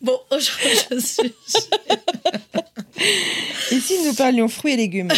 [0.00, 1.34] Bon, aujourd'hui, je suis.
[3.76, 5.08] Et si nous parlions fruits et légumes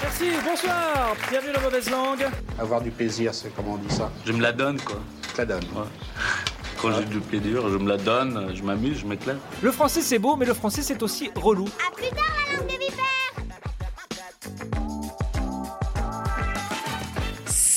[0.00, 2.26] Merci, bonsoir, bienvenue dans Mauvaise Langue.
[2.58, 4.10] Avoir du plaisir, c'est comment on dit ça?
[4.24, 5.02] Je me la donne, quoi.
[5.34, 5.64] Ça donne.
[5.74, 5.84] Ouais.
[6.80, 9.38] Quand j'ai du plaisir, je me la donne, je m'amuse, je m'éclate.
[9.62, 11.68] Le français c'est beau, mais le français c'est aussi relou.
[11.86, 13.15] À plus tard la langue de vipère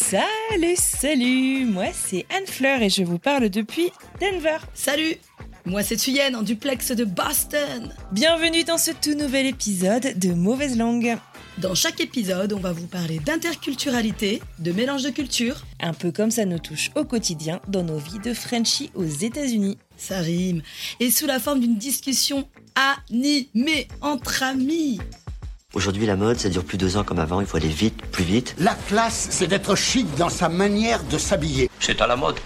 [0.09, 4.57] Salut, salut Moi, c'est Anne-Fleur et je vous parle depuis Denver.
[4.73, 5.17] Salut
[5.65, 7.93] Moi, c'est Thuyen en duplex de Boston.
[8.11, 11.15] Bienvenue dans ce tout nouvel épisode de Mauvaise Langue.
[11.59, 15.63] Dans chaque épisode, on va vous parler d'interculturalité, de mélange de cultures.
[15.79, 19.77] Un peu comme ça nous touche au quotidien dans nos vies de Frenchie aux États-Unis.
[19.95, 20.63] Ça rime.
[20.99, 24.99] Et sous la forme d'une discussion animée entre amis.
[25.75, 27.41] Aujourd'hui, la mode, ça dure plus deux ans comme avant.
[27.41, 28.55] Il faut aller vite, plus vite.
[28.57, 31.69] La classe, c'est d'être chic dans sa manière de s'habiller.
[31.79, 32.37] C'est à la mode.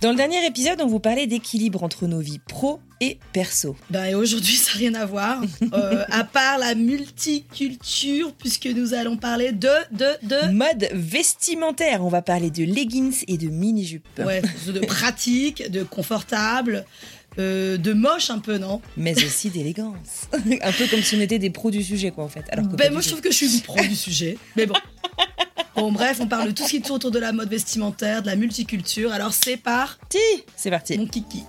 [0.00, 3.76] Dans le dernier épisode, on vous parlait d'équilibre entre nos vies pro et perso.
[3.88, 5.40] Ben, et aujourd'hui, ça n'a rien à voir.
[5.72, 9.68] Euh, à part la multiculture, puisque nous allons parler de.
[9.92, 10.06] de.
[10.22, 10.52] de.
[10.52, 14.06] Mode vestimentaire, on va parler de leggings et de mini-jupes.
[14.18, 16.84] Ouais, de pratique, de confortable.
[17.38, 20.28] Euh, de moche un peu, non Mais aussi d'élégance.
[20.32, 22.44] un peu comme si on était des pros du sujet, quoi, en fait.
[22.50, 24.36] Alors que Ben moi je trouve que je suis pro du sujet.
[24.56, 24.74] Mais bon.
[25.76, 28.26] Bon bref, on parle de tout ce qui tourne autour de la mode vestimentaire, de
[28.26, 29.12] la multiculture.
[29.12, 30.18] Alors c'est parti
[30.56, 30.96] C'est parti.
[30.96, 31.42] mon kiki.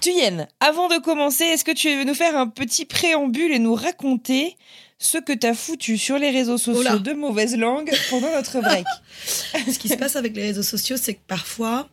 [0.00, 3.74] Thuyen, avant de commencer, est-ce que tu veux nous faire un petit préambule et nous
[3.74, 4.56] raconter
[4.98, 8.86] ce que t'as foutu sur les réseaux sociaux de mauvaise langue pendant notre break
[9.26, 11.88] Ce qui se passe avec les réseaux sociaux, c'est que parfois,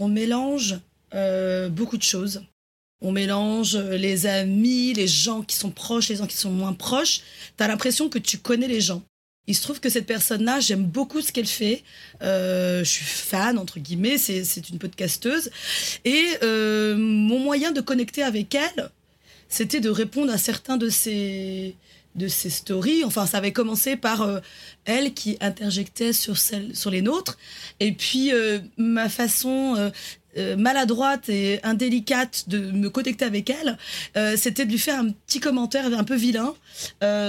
[0.00, 0.80] on mélange
[1.14, 2.42] euh, beaucoup de choses.
[3.02, 6.72] On mélange euh, les amis, les gens qui sont proches, les gens qui sont moins
[6.72, 7.20] proches.
[7.56, 9.02] T'as l'impression que tu connais les gens.
[9.46, 11.82] Il se trouve que cette personne-là, j'aime beaucoup ce qu'elle fait.
[12.22, 15.50] Euh, je suis fan, entre guillemets, c'est une podcasteuse.
[16.04, 18.90] Et mon moyen de connecter avec elle,
[19.48, 21.74] c'était de répondre à certains de ses,
[22.16, 23.04] de ses stories.
[23.04, 24.40] Enfin, ça avait commencé par euh,
[24.84, 27.38] elle qui interjectait sur, celle, sur les nôtres.
[27.78, 29.76] Et puis, euh, ma façon
[30.36, 33.76] euh, maladroite et indélicate de me connecter avec elle,
[34.36, 36.54] c'était de lui faire un petit commentaire un peu vilain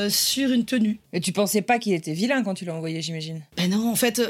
[0.10, 1.00] sur une tenue.
[1.12, 3.42] Mais tu pensais pas qu'il était vilain quand tu l'as envoyé, j'imagine?
[3.58, 4.22] Ben non, en fait...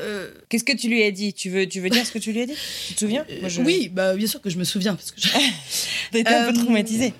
[0.47, 1.33] Qu'est-ce que tu lui as dit?
[1.33, 2.53] Tu veux, tu veux dire ce que tu lui as dit?
[2.87, 3.25] Tu te souviens?
[3.41, 4.95] Moi, je- Oui, bah, bien sûr que je me souviens.
[4.95, 5.27] Parce que je...
[6.11, 7.13] T'étais un peu traumatisée.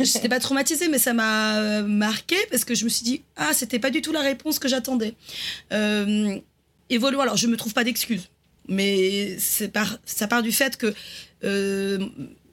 [0.00, 3.52] J'étais pas traumatisée, mais ça m'a euh, marqué parce que je me suis dit ah
[3.52, 5.14] c'était pas du tout la réponse que j'attendais.
[5.72, 6.38] Euh.
[6.90, 8.28] Alors je me trouve pas d'excuses,
[8.68, 9.36] mais
[9.72, 10.94] par ça part du fait que
[11.44, 11.98] euh,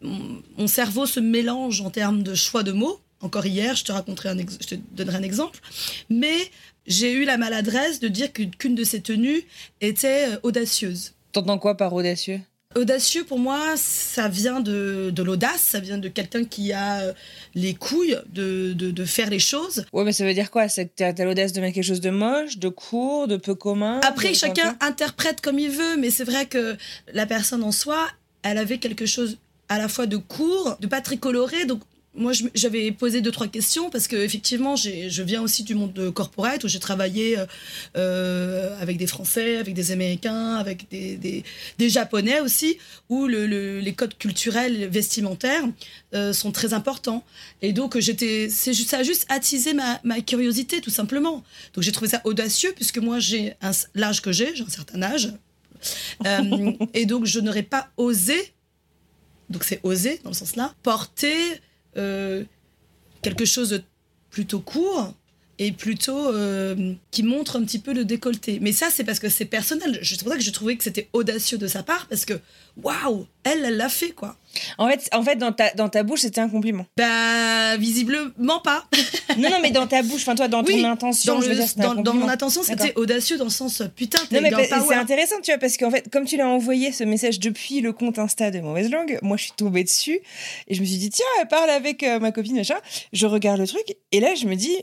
[0.01, 2.99] mon cerveau se mélange en termes de choix de mots.
[3.21, 5.59] Encore hier, je te raconterai un je te donnerai un exemple,
[6.09, 6.51] mais
[6.85, 9.43] j'ai eu la maladresse de dire qu'une de ces tenues
[9.79, 11.13] était euh, audacieuse.
[11.31, 12.41] T'entends quoi par audacieux?
[12.75, 17.13] Audacieux, pour moi, ça vient de, de l'audace, ça vient de quelqu'un qui a euh,
[17.55, 19.85] les couilles de, de, de faire les choses.
[19.93, 20.67] Ouais, mais ça veut dire quoi?
[20.67, 23.99] C'est que t'as l'audace de mettre quelque chose de moche, de court, de peu commun
[24.03, 26.75] Après, chacun interprète comme il veut, mais c'est vrai que
[27.13, 28.07] la personne en soi,
[28.43, 29.37] elle avait quelque chose
[29.69, 31.81] à la fois de court, de pas très coloré, donc
[32.15, 36.09] moi, j'avais posé deux trois questions parce que effectivement, je viens aussi du monde de
[36.09, 37.45] corporate où j'ai travaillé euh,
[37.97, 41.43] euh, avec des Français, avec des Américains, avec des, des,
[41.79, 42.77] des Japonais aussi,
[43.09, 45.63] où le, le- les codes culturels vestimentaires
[46.13, 47.23] euh, sont très importants.
[47.63, 51.43] Et donc, j'étais, c'est juste, ça a juste attisé ma, ma curiosité, tout simplement.
[51.73, 53.55] Donc, j'ai trouvé ça audacieux puisque moi, j'ai
[53.95, 55.33] l'âge que j'ai, j'ai un certain âge.
[56.27, 58.53] Euh, et donc, je n'aurais pas osé,
[59.49, 61.39] donc c'est oser dans le sens là, porter
[61.97, 62.43] euh,
[63.21, 63.81] quelque chose de
[64.29, 65.13] plutôt court
[65.59, 68.59] et plutôt euh, qui montre un petit peu le décolleté.
[68.59, 69.99] Mais ça, c'est parce que c'est personnel.
[70.03, 72.39] C'est pour ça que je trouvais que c'était audacieux de sa part, parce que
[72.81, 74.37] waouh, elle, elle l'a fait, quoi.
[74.77, 76.85] En fait, en fait dans, ta, dans ta bouche, c'était un compliment.
[76.97, 78.85] Bah, visiblement pas.
[79.37, 81.67] non, non, mais dans ta bouche, enfin, toi, dans ton intention, dans, je veux dire,
[81.77, 85.51] dans, dans, mon intention, c'était audacieux dans le sens putain, Non, mais c'est intéressant, tu
[85.51, 88.59] vois, parce qu'en fait, comme tu l'as envoyé ce message depuis le compte Insta de
[88.59, 90.19] Mauvaise Langue, moi, je suis tombée dessus
[90.67, 92.77] et je me suis dit, tiens, elle parle avec euh, ma copine, machin.
[93.11, 94.77] Je regarde le truc et là, je me dis,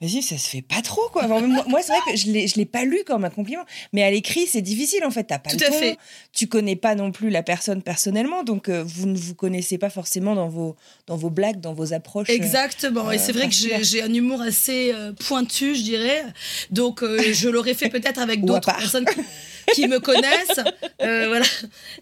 [0.00, 1.26] Vas-y, ça se fait pas trop, quoi.
[1.26, 1.40] moi,
[1.82, 3.64] c'est vrai que je ne l'ai pas lu comme un compliment.
[3.92, 5.24] Mais à l'écrit, c'est difficile, en fait.
[5.24, 5.98] T'as pas Tout le à fait.
[6.32, 8.44] Tu connais pas non plus la personne personnellement.
[8.44, 10.76] Donc, euh, vous ne vous connaissez pas forcément dans vos,
[11.08, 12.30] dans vos blagues, dans vos approches.
[12.30, 13.10] Exactement.
[13.10, 16.24] et c'est vrai que j'ai un humour assez euh, pointu, je dirais.
[16.70, 19.06] Donc, euh, je l'aurais fait peut-être avec d'autres personnes
[19.74, 20.60] qui me connaissent,
[21.02, 21.44] euh, voilà,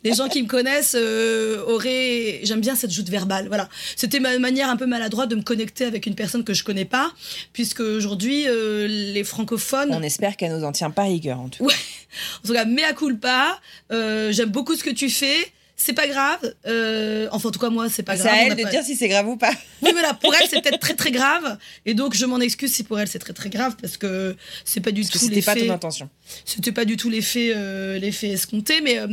[0.04, 2.40] les gens qui me connaissent euh, auraient.
[2.42, 3.48] J'aime bien cette joute verbale.
[3.48, 6.64] Voilà, c'était ma manière un peu maladroite de me connecter avec une personne que je
[6.64, 7.12] connais pas,
[7.52, 9.90] puisque aujourd'hui euh, les francophones.
[9.92, 11.72] On espère qu'elle nous en tient pas rigueur en tout cas.
[11.72, 11.80] Ouais.
[12.44, 13.60] En tout cas, mea culpa.
[13.90, 16.54] J'aime beaucoup ce que tu fais c'est pas grave.
[16.66, 18.28] Euh, enfin, en tout cas, moi, c'est pas grave.
[18.32, 19.52] C'est à elle de dire si c'est grave ou pas.
[19.82, 21.58] Oui, mais là, pour elle, c'est peut-être très très grave.
[21.84, 24.34] Et donc, je m'en excuse si pour elle c'est très très grave parce que
[24.64, 25.18] c'est pas du tout.
[25.18, 26.08] C'était pas ton intention.
[26.46, 29.08] C'était pas du tout l'effet euh, l'effet escompté, mais euh,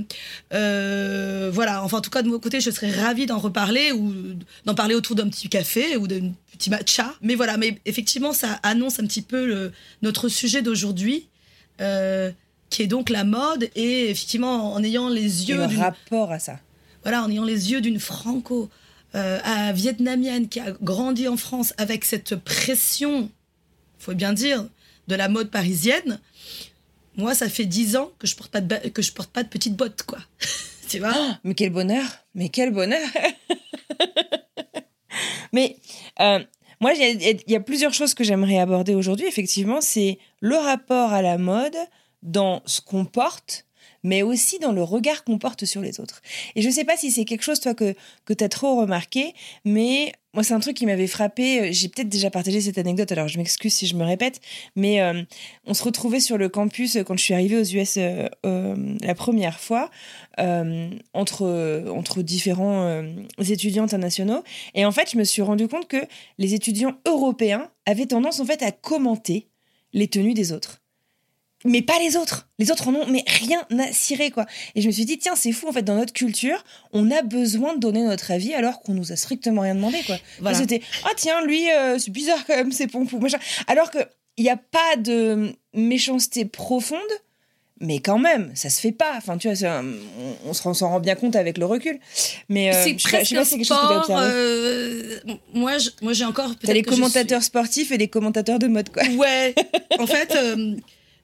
[0.53, 1.83] euh, voilà.
[1.83, 4.13] Enfin, en tout cas, de mon côté, je serais ravie d'en reparler ou
[4.65, 7.13] d'en parler autour d'un petit café ou d'un petit matcha.
[7.21, 9.71] Mais voilà, mais effectivement, ça annonce un petit peu le,
[10.01, 11.27] notre sujet d'aujourd'hui.
[11.81, 12.31] Euh,
[12.73, 15.57] qui est donc la mode, et effectivement, en ayant les yeux.
[15.57, 16.59] Le rapport à ça.
[17.03, 18.67] Voilà, en ayant les yeux d'une franco
[19.13, 19.39] euh,
[19.75, 23.29] vietnamienne qui a grandi en France avec cette pression,
[23.99, 24.65] faut bien dire,
[25.07, 26.19] de la mode parisienne.
[27.15, 29.49] Moi, ça fait dix ans que je porte pas de que je porte pas de
[29.49, 30.17] petites bottes, quoi.
[30.89, 31.13] tu vois?
[31.15, 33.07] Oh, Mais quel bonheur Mais quel bonheur
[35.51, 35.77] Mais
[36.19, 36.39] euh,
[36.79, 39.27] moi, il y, y, a plusieurs choses que j'aimerais aborder aujourd'hui.
[39.27, 41.77] Effectivement, c'est le rapport à la mode,
[42.21, 43.65] dans ce qu'on porte,
[44.03, 46.21] mais aussi dans le regard qu'on porte sur les autres.
[46.55, 47.95] Et je ne sais pas si c'est quelque chose, toi, que,
[48.25, 49.33] que tu as trop remarqué,
[49.65, 51.71] mais moi, c'est un truc qui m'avait frappé.
[51.73, 54.41] J'ai peut-être déjà partagé cette anecdote, alors je m'excuse si je me répète,
[54.75, 55.21] mais euh,
[55.65, 59.13] on se retrouvait sur le campus quand je suis arrivée aux US euh, euh, la
[59.13, 59.91] première fois,
[61.13, 63.03] entre, entre différents
[63.37, 64.43] étudiants internationaux.
[64.73, 66.03] Et en fait, je me suis rendu compte que
[66.39, 69.49] les étudiants européens avaient tendance, en fait, à commenter
[69.93, 70.82] les tenues des autres
[71.65, 72.47] mais pas les autres.
[72.59, 74.45] Les autres en ont mais rien à cirer quoi.
[74.75, 77.21] Et je me suis dit tiens c'est fou en fait dans notre culture on a
[77.21, 80.17] besoin de donner notre avis alors qu'on nous a strictement rien demandé quoi.
[80.39, 80.57] Voilà.
[80.57, 83.39] C'était ah tiens lui euh, c'est bizarre quand même c'est pompou machin.
[83.67, 83.99] Alors que
[84.37, 86.99] il n'y a pas de méchanceté profonde.
[87.79, 89.13] Mais quand même, ça se fait pas.
[89.17, 89.81] Enfin, tu vois,
[90.45, 91.99] on, on s'en rend bien compte avec le recul.
[92.47, 93.77] Mais euh, c'est presque je sais pas si quelque chose
[94.07, 95.19] que euh,
[95.53, 96.51] moi, moi, j'ai encore.
[96.63, 99.03] T'as les commentateurs sportifs et les commentateurs de mode, quoi.
[99.17, 99.53] Ouais.
[99.99, 100.75] en fait, euh,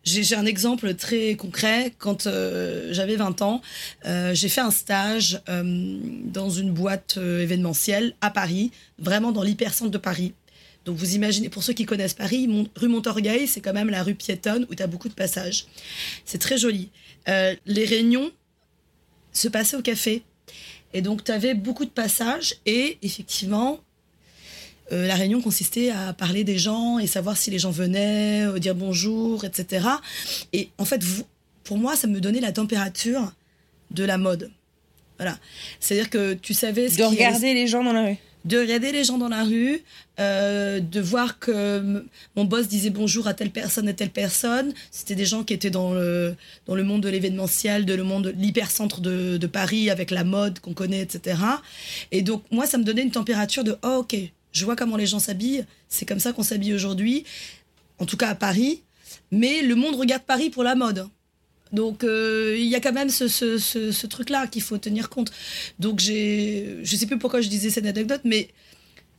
[0.03, 1.93] j'ai un exemple très concret.
[1.97, 3.61] Quand euh, j'avais 20 ans,
[4.05, 9.91] euh, j'ai fait un stage euh, dans une boîte événementielle à Paris, vraiment dans l'hypercentre
[9.91, 10.33] de Paris.
[10.85, 14.15] Donc vous imaginez, pour ceux qui connaissent Paris, rue Montorgueil, c'est quand même la rue
[14.15, 15.65] piétonne où tu as beaucoup de passages.
[16.25, 16.89] C'est très joli.
[17.27, 18.31] les réunions
[19.33, 20.23] se passaient au café.
[20.93, 23.79] Et donc tu avais beaucoup de passages et effectivement,
[24.91, 28.59] euh, la réunion consistait à parler des gens et savoir si les gens venaient, euh,
[28.59, 29.87] dire bonjour, etc.
[30.53, 31.01] Et en fait,
[31.63, 33.33] pour moi, ça me donnait la température
[33.91, 34.51] de la mode.
[35.17, 35.37] Voilà.
[35.79, 36.89] C'est-à-dire que tu savais...
[36.89, 39.81] Ce de regarder les gens dans la rue de regarder les gens dans la rue,
[40.19, 44.73] euh, de voir que mon boss disait bonjour à telle personne et telle personne.
[44.91, 46.35] C'était des gens qui étaient dans le,
[46.65, 50.23] dans le monde de l'événementiel, de le monde de l'hypercentre de, de Paris avec la
[50.23, 51.37] mode qu'on connaît, etc.
[52.11, 54.15] Et donc, moi, ça me donnait une température de oh, ok,
[54.51, 55.65] je vois comment les gens s'habillent.
[55.87, 57.25] C'est comme ça qu'on s'habille aujourd'hui,
[57.99, 58.81] en tout cas à Paris.
[59.31, 61.07] Mais le monde regarde Paris pour la mode.
[61.71, 65.31] Donc euh, il y a quand même ce, truc-là qu'il faut tenir compte.
[65.77, 68.49] Donc j'ai, je sais plus pourquoi je disais cette anecdote, mais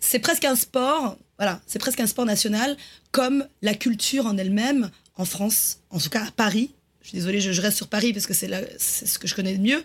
[0.00, 1.16] c'est presque un sport.
[1.38, 2.76] Voilà, c'est presque un sport national,
[3.12, 6.70] comme la culture en elle-même en France, en tout cas à Paris.
[7.02, 9.60] Je suis désolée, je, reste sur Paris parce que c'est, ce que je connais le
[9.60, 9.82] mieux.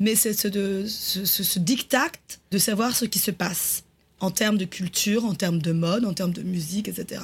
[0.00, 3.84] Mais c'est ce, de, ce, de savoir ce qui se passe
[4.22, 7.20] en termes de culture, en termes de mode, en termes de musique, etc.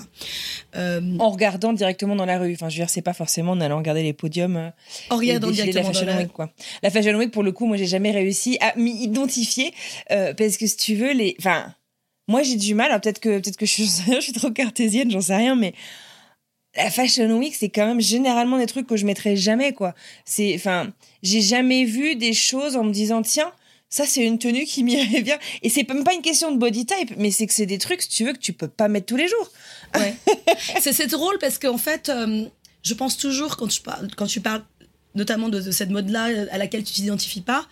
[0.77, 2.53] Euh, en regardant directement dans la rue.
[2.53, 4.57] Enfin, je veux dire, c'est pas forcément en allant regarder les podiums.
[4.57, 4.71] Euh,
[5.09, 6.23] en regardant directement la Fashion dans la...
[6.23, 6.51] Week, quoi.
[6.83, 9.73] La Fashion Week, pour le coup, moi, j'ai jamais réussi à m'y identifier
[10.11, 11.73] euh, parce que si tu veux, les, enfin,
[12.27, 13.01] moi, j'ai du mal.
[13.01, 15.75] Peut-être que, peut-être que je suis, je suis trop cartésienne, j'en sais rien, mais
[16.77, 19.95] la Fashion Week, c'est quand même généralement des trucs que je mettrais jamais, quoi.
[20.25, 23.53] C'est, enfin, j'ai jamais vu des choses en me disant, tiens,
[23.91, 25.39] ça c'est une tenue qui m'irait bien.
[25.63, 28.03] Et c'est même pas une question de body type, mais c'est que c'est des trucs,
[28.03, 29.51] si tu veux, que tu peux pas mettre tous les jours.
[29.95, 30.15] Ouais.
[30.81, 32.47] c'est drôle parce qu'en fait, euh,
[32.83, 34.63] je pense toujours quand tu parles, quand tu parles
[35.15, 37.67] notamment de, de cette mode-là à laquelle tu t'identifies pas,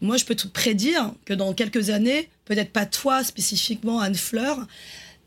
[0.00, 4.66] moi je peux te prédire que dans quelques années, peut-être pas toi spécifiquement Anne Fleur,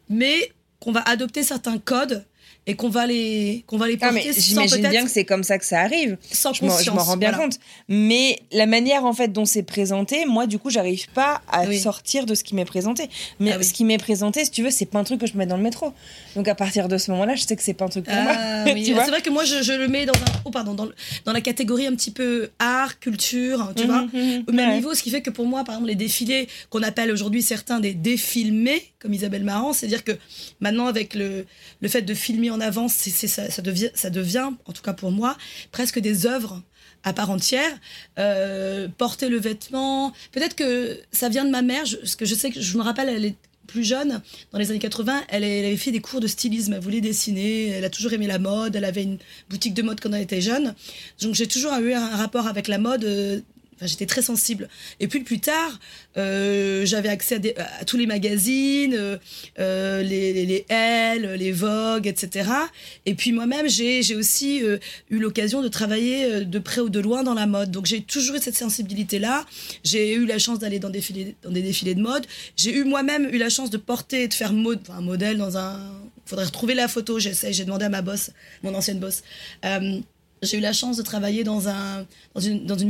[0.09, 2.25] mais qu'on va adopter certains codes
[2.69, 5.57] et qu'on va les qu'on va les Ah, porter j'imagine bien que c'est comme ça
[5.57, 6.17] que ça arrive.
[6.31, 6.71] sans Je m'en,
[7.03, 7.43] rends bien voilà.
[7.45, 7.57] compte.
[7.87, 11.79] Mais la manière en fait dont c'est présenté, moi du coup, j'arrive pas à Oui.
[11.79, 13.09] sortir de ce qui m'est présenté.
[13.39, 13.63] Mais Ah oui.
[13.63, 15.57] ce qui m'est présenté, si tu veux, c'est pas un truc que je mettre dans
[15.57, 15.93] le métro.
[16.35, 18.63] Donc à partir de ce moment-là, je sais que c'est pas un truc pour Ah,
[18.65, 18.73] moi.
[18.73, 18.91] oui.
[18.91, 20.95] vois c'est vrai que moi je, je le mets dans un oh pardon dans, le-
[21.25, 24.43] dans la catégorie un petit peu art culture tu Mhm, vois mhm.
[24.47, 24.75] au même Ouais.
[24.75, 27.79] niveau ce qui fait que pour moi par exemple les défilés qu'on appelle aujourd'hui certains
[27.79, 30.11] des défilmés comme Isabelle Marant c'est à dire que
[30.59, 31.45] maintenant avec le,
[31.81, 32.58] le fait de filmer en
[32.89, 35.37] c'est, c'est- ça, ça devient en tout cas pour moi
[35.71, 36.61] presque des œuvres
[37.03, 37.71] à part entière,
[38.17, 40.11] euh, porter le vêtement.
[40.33, 42.83] Peut-être que ça vient de ma mère, je- parce que je sais que je me
[42.83, 43.35] rappelle, elle est
[43.67, 46.79] plus jeune, dans les années 80, elle, elle avait fait des cours de stylisme, elle
[46.81, 49.17] voulait dessiner, elle a toujours aimé la mode, elle avait une
[49.49, 50.73] boutique de mode quand elle était jeune.
[51.21, 53.05] Donc j'ai toujours eu un rapport avec la mode.
[53.05, 53.39] euh,
[53.79, 54.67] Enfin, j'étais très sensible.
[54.99, 55.79] Et puis plus tard,
[56.17, 59.17] euh, j'avais accès à, des- à tous les magazines, euh,
[59.57, 62.49] euh, les, les, les Elle, les Vogue, etc.
[63.05, 66.99] Et puis moi-même, j'ai aussi euh, eu l'occasion de travailler euh, de près ou de
[66.99, 67.71] loin dans la mode.
[67.71, 69.45] Donc j'ai toujours eu cette sensibilité-là.
[69.85, 72.25] J'ai eu la chance d'aller dans, des défilés- dans des défilés de mode.
[72.57, 75.57] J'ai eu moi-même eu la chance de porter de faire mode, enfin, un modèle dans
[75.57, 75.79] un...
[76.25, 77.53] faudrait retrouver la photo, j'essaie.
[77.53, 78.31] J'ai demandé à ma boss,
[78.61, 79.23] mon ancienne boss.
[80.41, 82.89] J'ai eu la chance de travailler dans, un, dans une, dans une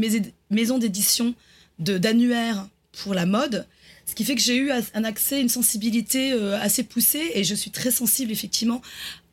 [0.50, 1.34] maison- d'édition
[1.79, 2.68] d'annuaires
[3.03, 3.65] pour la mode,
[4.06, 7.56] ce qui fait que j'ai eu un accès, une sensibilité euh, assez poussée et je
[7.56, 8.82] suis très sensible effectivement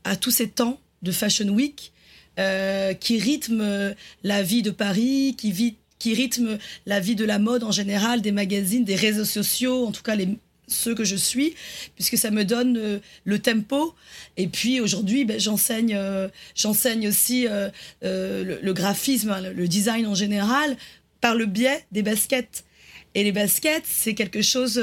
[0.04, 1.92] à tous ces temps de Fashion Week
[2.38, 7.24] euh, qui rythment euh, la vie de Paris, qui, vit, qui rythment la vie de
[7.24, 10.28] la mode en général, des magazines, des réseaux sociaux, en tout cas les,
[10.68, 11.54] ceux que je suis,
[11.94, 13.94] puisque ça me donne euh, le tempo.
[14.36, 17.70] Et puis aujourd'hui, ben, j'enseigne, euh, j'enseigne aussi euh,
[18.02, 20.76] le, graphisme, hein, le, design en général,
[21.20, 22.64] par le biais des baskets.
[23.14, 24.82] Et les baskets, c'est quelque chose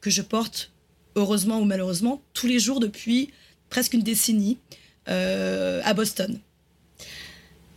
[0.00, 0.72] que je porte,
[1.14, 3.30] heureusement ou malheureusement, tous les jours depuis
[3.68, 4.58] presque une décennie
[5.06, 6.40] à Boston.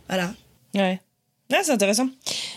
[0.08, 0.34] Voilà.
[0.74, 1.00] Ouais.
[1.52, 2.08] Ah, c'est intéressant.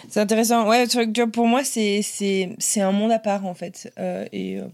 [0.10, 0.68] C'est intéressant.
[0.68, 3.92] Ouais, tu vois, pour moi, c'est, c'est, c'est un monde à part, en fait.
[4.00, 4.68] Euh, et euh,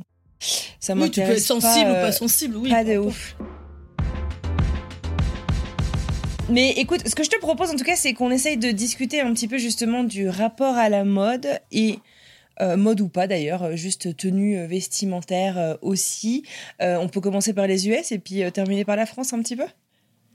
[0.79, 2.69] ça Oui, tu peux être m'intéresse sensible pas, ou euh, pas sensible, oui.
[2.69, 3.35] pas de ouf.
[6.49, 9.21] Mais écoute, ce que je te propose en tout cas, c'est qu'on essaye de discuter
[9.21, 11.99] un petit peu justement du rapport à la mode et
[12.61, 16.43] euh, mode ou pas d'ailleurs, euh, juste tenue euh, vestimentaire euh, aussi.
[16.81, 19.41] Euh, on peut commencer par les US et puis euh, terminer par la France un
[19.41, 19.65] petit peu?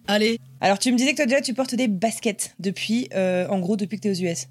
[0.09, 0.41] Allez.
[0.61, 3.77] Alors tu me disais que toi déjà tu portes des baskets depuis, euh, en gros
[3.77, 4.47] depuis que tu es aux US.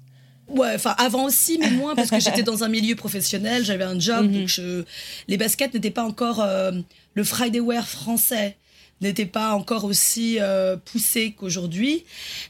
[0.48, 3.98] Ouais, enfin avant aussi, mais moins parce que j'étais dans un milieu professionnel, j'avais un
[4.00, 4.32] job, Mhm.
[4.40, 4.84] donc je...
[5.28, 6.72] les baskets n'étaient pas encore euh,
[7.14, 8.56] le Friday wear français
[9.00, 12.04] n'était pas encore aussi euh, poussé qu'aujourd'hui,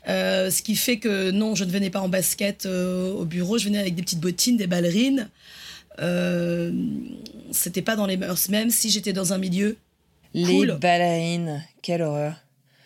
[0.08, 3.58] Euh, ce qui fait que non, je ne venais pas en basket euh, au bureau,
[3.58, 5.28] je venais avec des petites bottines, des ballerines.
[6.00, 6.72] Euh,
[7.50, 9.76] C'était pas dans les mœurs, même si j'étais dans un milieu.
[10.34, 10.78] Les Cool.
[10.80, 12.34] ballerines, quelle horreur.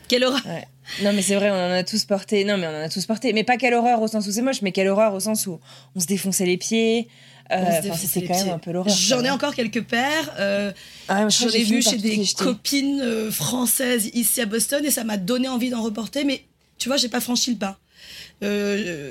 [0.09, 0.65] Quelle horreur Ouais.
[1.03, 2.45] Non mais c'est vrai, on en a tous porté.
[2.45, 4.43] Non mais on en a tous porté, mais pas quelle horreur au sens où c'est
[4.43, 5.61] moche, mais quelle horreur au sens où
[5.95, 7.09] on se défonçait les pieds.
[7.51, 7.57] Euh,
[7.97, 8.95] c'était quand même un peu l'horreur.
[8.95, 10.33] J'en ai encore quelques paires.
[10.39, 10.73] euh,
[11.09, 15.17] Ah, J'en ai vu chez des copines euh, françaises ici à Boston et ça m'a
[15.19, 16.45] donné envie d'en reporter, mais
[16.79, 17.79] tu vois, j'ai pas franchi le pas.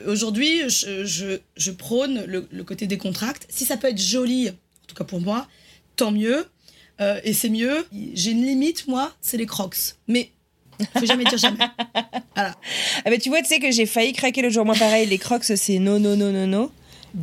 [0.08, 3.46] Aujourd'hui, je, je- je prône le, le côté décontracte.
[3.50, 4.54] Si ça peut être joli, en
[4.88, 5.48] tout cas pour moi,
[5.96, 6.46] tant mieux.
[7.24, 7.86] Et c'est mieux.
[8.14, 9.96] J'ai une limite, moi, c'est les crocs.
[10.08, 10.30] Mais
[10.98, 11.58] faut jamais dire jamais.
[12.36, 12.56] Voilà.
[13.04, 14.66] Ah bah tu vois, tu sais que j'ai failli craquer le jour.
[14.66, 16.72] Moi pareil, les crocs c'est no no no no no.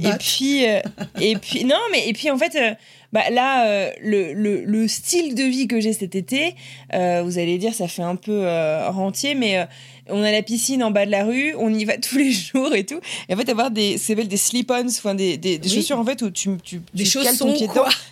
[0.02, 0.80] Et puis euh,
[1.20, 2.74] et puis non mais et puis en fait euh,
[3.12, 6.54] bah là euh, le, le, le style de vie que j'ai cet été,
[6.92, 8.46] vous allez dire ça fait un peu
[8.88, 9.66] rentier mais
[10.10, 12.74] on a la piscine en bas de la rue, on y va tous les jours
[12.74, 13.00] et tout.
[13.28, 15.74] Et en fait avoir des des slip-ons, enfin des, des, des Oui.
[15.76, 17.68] chaussures en fait où tu tu, Des tu cales ton pied.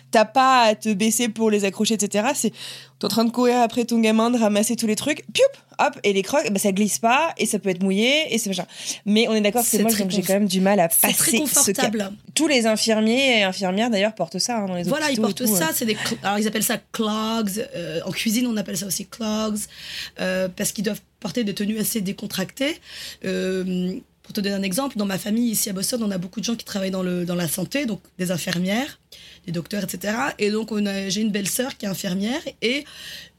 [0.09, 2.29] T'as pas à te baisser pour les accrocher etc.
[2.33, 2.51] C'est
[2.99, 5.43] t'es en train de courir après ton gamin, de ramasser tous les trucs, pioup,
[5.77, 8.49] hop, et les crocs, bah, ça glisse pas, et ça peut être mouillé, et c'est
[8.49, 8.65] machin.
[9.05, 11.13] Mais on est d'accord que c'est donc j'ai conf- quand même du mal à passer
[11.13, 11.93] très ce cap.
[12.33, 15.45] Tous les infirmiers et infirmières d'ailleurs portent ça hein, dans les Voilà, ils portent tout,
[15.45, 15.65] ça.
[15.67, 15.71] euh.
[15.75, 17.67] C'est des, alors ils appellent ça clogs.
[17.75, 19.59] euh, en cuisine, on appelle ça aussi clogs
[20.19, 22.77] euh, parce qu'ils doivent porter des tenues assez décontractées.
[23.25, 26.39] Euh, pour te donner un exemple, dans ma famille ici à Boston, on a beaucoup
[26.39, 28.97] de gens qui travaillent dans le dans la santé, donc des infirmières,
[29.45, 30.13] des docteurs, etc.
[30.39, 30.69] Et donc
[31.09, 32.85] j'ai une belle-sœur qui est infirmière et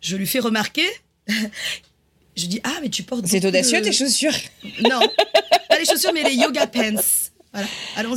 [0.02, 0.87] je lui fais remarquer.
[2.37, 3.26] je dis ah mais tu portes.
[3.26, 4.37] C'est audacieux de- tes chaussures.
[4.83, 5.00] non,
[5.71, 7.02] pas les chaussures, mais les yoga pants.
[7.52, 7.66] Voilà.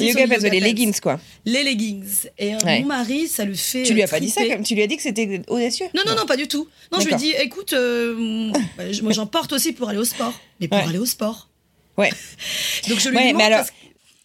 [0.04, 1.20] Yoga pants, les leggings, quoi.
[1.46, 2.06] Les leggings.
[2.38, 2.82] Et euh, Ouais.
[2.82, 3.84] mon mari, ça le fait.
[3.84, 5.88] Tu lui euh, as pas dit ça comme Tu lui as dit que c'était audacieux
[5.96, 6.68] Non, non, non, pas du tout.
[6.92, 10.06] Non, je lui ai dit, écoute, euh, bah, moi j'en porte aussi pour aller au
[10.06, 10.34] sport.
[10.60, 10.84] Mais pour Ouais.
[10.86, 11.50] aller au sport.
[11.98, 12.10] Ouais.
[12.90, 13.38] Donc je lui Ouais, demande.
[13.38, 13.66] mais alors,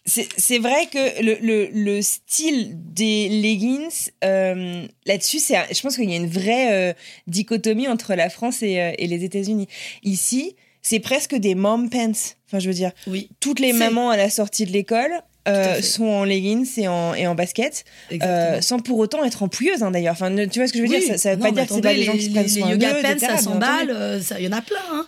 [0.05, 6.13] c'est vrai que le, le, le style des leggings, euh, là-dessus, je pense qu'il y
[6.13, 6.93] a une vraie euh,
[7.27, 9.67] dichotomie entre la France et, euh, et les États-Unis.
[10.03, 10.55] Ici,
[10.87, 12.11] c'est presque des mom pants.
[12.47, 15.11] Enfin, je veux dire, Oui, toutes les mamans à la sortie de l'école
[15.49, 17.85] euh, sont en leggings et en, et en basket,
[18.21, 20.13] euh, sans pour autant être en pouilleuse hein, d'ailleurs.
[20.13, 20.99] Enfin, ne- tu vois ce que je veux Oui.
[20.99, 22.47] dire Ça, ça veut Non, pas mais dire que c'est pas gens qui se prennent
[22.49, 23.59] soin yoga pants à 100 bien entendu.
[23.87, 24.77] balles, ça- il y en a plein.
[24.91, 25.05] Hein.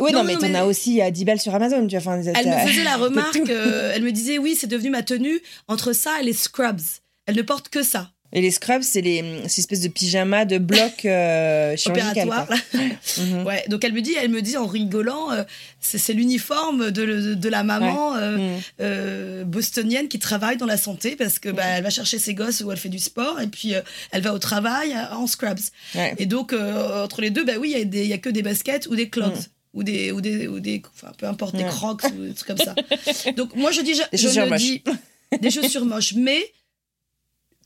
[0.00, 1.86] Oui, non, Non, mais non, t'en mais- as aussi à 10 balles sur Amazon.
[1.88, 4.90] Tu vois, enfin, Elle me faisait la remarque, euh, elle me disait, oui, c'est devenu
[4.90, 6.80] ma tenue entre ça et les scrubs.
[7.26, 8.10] Elle ne porte que ça.
[8.32, 12.48] Et les scrubs, c'est les ces espèces de pyjamas de bloc euh, opératoire.
[13.18, 13.44] Mhm.
[13.44, 15.42] Ouais, donc elle me dit, elle me dit en rigolant, euh,
[15.80, 18.60] c'est l'uniforme de, la maman euh, Mhm.
[18.80, 22.60] euh, bostonienne qui travaille dans la santé parce que bah, elle va chercher ses gosses
[22.60, 23.74] où elle fait du sport et puis
[24.12, 25.58] elle va au travail en scrubs.
[25.96, 26.14] Ouais.
[26.18, 28.94] Et donc entre les deux, bah oui, il y y, a que des baskets ou
[28.94, 29.34] des clogs.
[29.34, 29.44] Mhm.
[29.72, 31.68] Ou des, ou des, ou des, enfin, peu importe, des Ouais.
[31.68, 32.74] crocs ou des trucs comme ça.
[33.36, 34.82] Donc, moi, je dis, je, Des je chaussures ne dis
[35.40, 36.40] des chaussures moches, mais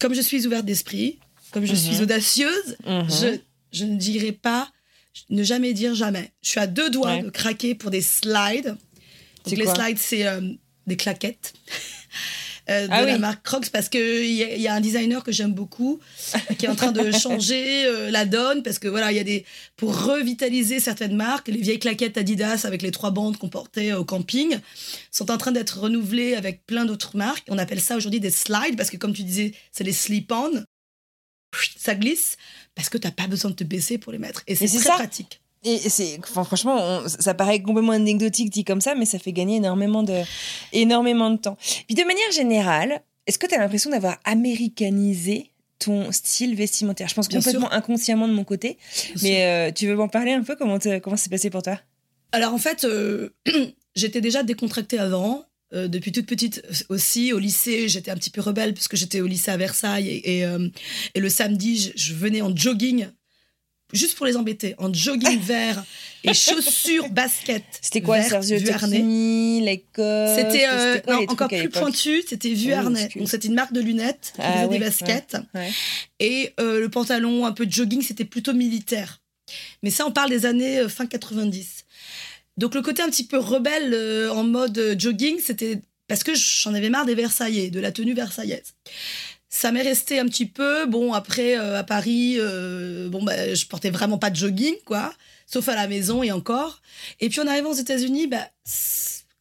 [0.00, 1.18] comme je suis ouverte d'esprit,
[1.52, 2.02] comme je suis Mhm.
[2.02, 3.06] audacieuse, Mhm.
[3.10, 3.38] je,
[3.78, 4.70] je ne dirai pas,
[5.30, 6.32] ne jamais dire jamais.
[6.42, 7.22] Je suis à deux doigts Ouais.
[7.22, 8.76] de craquer pour des slides.
[9.44, 10.40] Donc les slides, c'est euh,
[10.86, 11.52] des claquettes.
[12.70, 15.22] euh, de Ah la marque Crocs parce que il y, a- y a un designer
[15.22, 16.00] que j'aime beaucoup
[16.58, 19.24] qui est en train de changer euh, la donne parce que voilà il y a
[19.24, 19.44] des
[19.76, 24.04] pour revitaliser certaines marques les vieilles claquettes Adidas avec les trois bandes qu'on portait au
[24.04, 24.58] camping
[25.10, 27.44] sont en train d'être renouvelées avec plein d'autres marques.
[27.48, 30.64] On appelle ça aujourd'hui des slides parce que comme tu disais c'est les slip-on.
[31.78, 32.36] Ça glisse
[32.74, 34.42] parce que t'as pas besoin de te baisser pour les mettre.
[34.48, 34.94] Et c'est c'est très ça.
[34.94, 39.18] pratique Et c'est, enfin, franchement, on- ça paraît complètement anecdotique dit comme ça, mais ça
[39.18, 40.20] fait gagner énormément de,
[40.72, 41.56] énormément de temps.
[41.86, 47.08] Puis de manière générale, est-ce que tu as l'impression d'avoir américanisé ton style vestimentaire?
[47.08, 48.78] Je pense Bien complètement inconsciemment de mon côté,
[49.22, 50.56] mais euh, tu veux m'en parler un peu?
[50.56, 51.80] Comment comment c'est passé pour toi?
[52.32, 53.30] Alors en fait, euh,
[53.94, 55.44] j'étais déjà décontractée avant.
[55.72, 59.26] euh, depuis toute petite aussi, au lycée, j'étais un petit peu rebelle puisque j'étais au
[59.26, 60.46] lycée à Versailles et, et,
[61.14, 63.06] et le samedi, je, je venais en jogging,
[63.94, 65.82] juste pour les embêter, en jogging vert
[66.24, 67.62] et chaussures basket.
[67.80, 68.58] C'était quoi, Sergio.
[68.60, 73.04] Tacchini, Lacoste C'était euh, encore plus pointu, c'était Vuarnet.
[73.04, 73.20] excuse.
[73.20, 75.36] Donc c'était une marque de lunettes qui Ah faisait ouais, des baskets.
[75.54, 75.70] ouais.
[76.20, 79.20] Et euh, le pantalon un peu de jogging, c'était plutôt militaire.
[79.82, 81.84] Mais ça, on parle des années euh, fin 90.
[82.56, 86.72] Donc le côté un petit peu rebelle euh, en mode jogging, c'était parce que j'en
[86.74, 88.74] avais marre des Versaillais, de la tenue versaillaise.
[89.56, 90.84] Ça m'est resté un petit peu.
[90.86, 95.14] Bon, après, euh, à Paris, euh, bon, bah, je portais vraiment pas de jogging, quoi.
[95.46, 96.82] Sauf à la maison et encore.
[97.20, 98.50] Et puis en arrivant aux États-Unis, bah,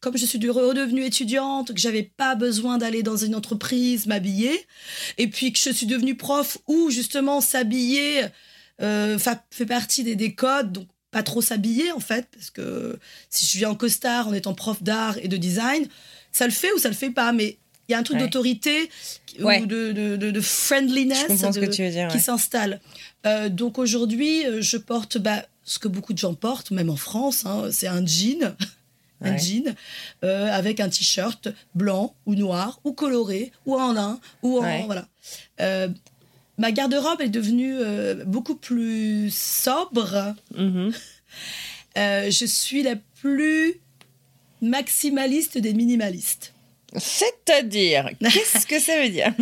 [0.02, 4.68] comme je suis de- redevenue étudiante, que j'avais pas besoin d'aller dans une entreprise m'habiller,
[5.18, 8.26] et puis que je suis devenue prof où justement s'habiller
[8.84, 13.00] euh, fa- fait partie des, des codes, donc pas trop s'habiller en fait, parce que
[13.32, 15.88] si je viens en costard en étant prof d'art et de design,
[16.32, 18.24] ça le fait ou ça le fait pas, mais il y a un truc Ouais.
[18.24, 18.90] d'autorité
[19.40, 19.62] Ouais.
[19.62, 22.08] ou de, de, de- de friendliness dire.
[22.10, 22.80] qui s'installe.
[23.26, 26.96] Euh, donc aujourd'hui, euh, je porte bah, ce que beaucoup de gens portent, même en
[26.96, 28.56] France, hein, c'est un jean.
[29.26, 29.74] Un jean
[30.26, 34.84] euh, avec un t-shirt blanc ou noir ou coloré ou en lin ou en Ouais.
[34.86, 35.08] voilà.
[35.62, 35.88] Euh,
[36.58, 40.36] ma garde-robe est devenue euh, beaucoup plus sobre.
[40.58, 40.92] Mhm.
[41.98, 43.76] Euh, je suis la plus
[44.62, 46.53] maximaliste des minimalistes.
[46.98, 49.34] C'est-à-dire, qu'est-ce que ça veut dire?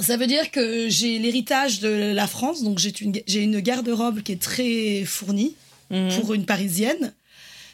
[0.00, 4.32] Ça veut dire que j'ai l'héritage de la France, donc j'ai une, une garde-robe qui
[4.32, 5.54] est très fournie
[5.90, 6.18] Mhm.
[6.20, 7.12] pour une parisienne,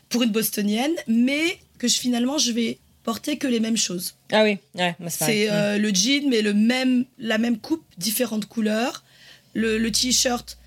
[0.08, 4.16] pour une bostonienne, mais que je, finalement je vais porter que les mêmes choses.
[4.32, 8.46] Ah oui, ouais, bah, c'est euh, le jean, mais le même, la même coupe, différentes
[8.46, 9.04] couleurs.
[9.54, 10.58] Le, le t-shirt,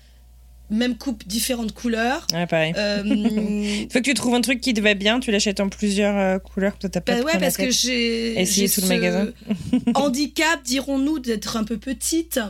[0.70, 2.26] même coupe, différentes couleurs.
[2.32, 2.72] Ouais, pareil.
[2.76, 3.02] Euh,
[3.92, 6.38] Faut que tu trouves un truc qui te va bien, tu l'achètes en plusieurs euh,
[6.38, 9.28] couleurs, peut-être pas bah ouais, parce que j'ai Essayer j'ai tout le magasin.
[9.94, 12.40] handicap, dirons-nous, d'être un peu petite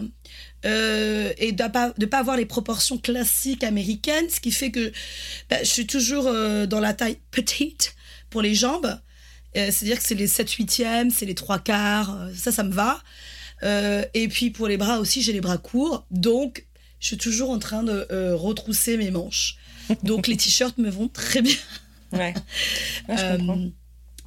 [0.64, 4.92] euh, et de pas de pas avoir les proportions classiques américaines, ce qui fait que
[5.50, 7.94] bah, je suis toujours euh, dans la taille petite
[8.31, 8.98] pour les jambes.
[9.55, 13.00] C'est-à-dire que c'est les 7 huitièmes, c'est les trois quarts, ça, ça me va.
[14.12, 16.66] Et puis pour les bras aussi, j'ai les bras courts, donc
[17.05, 19.57] je suis toujours en train de euh, retrousser mes manches.
[20.05, 21.55] Donc les t-shirts me vont très bien.
[22.12, 22.33] Ouais.
[23.09, 23.61] Ouais, je Euh, comprends.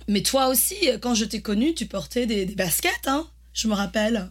[0.07, 3.73] mais toi aussi, quand je t'ai connu, tu portais des, des baskets, hein, je me
[3.73, 4.29] rappelle.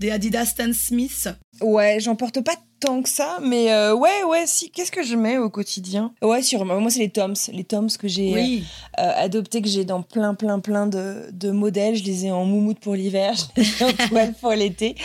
[0.00, 1.28] Des Adidas Stan Smith.
[1.60, 4.70] Ouais, j'en porte pas tant que ça, mais euh, ouais, ouais, si.
[4.70, 6.12] Qu'est-ce que je mets au quotidien?
[6.20, 8.64] Ouais, sur moi, c'est les Toms, les Toms que j'ai Oui.
[8.98, 11.94] euh, adoptés, que j'ai dans plein, plein, plein de, de modèles.
[11.94, 14.96] Je les ai en moumoute pour l'hiver, je les ai en toile pour l'été.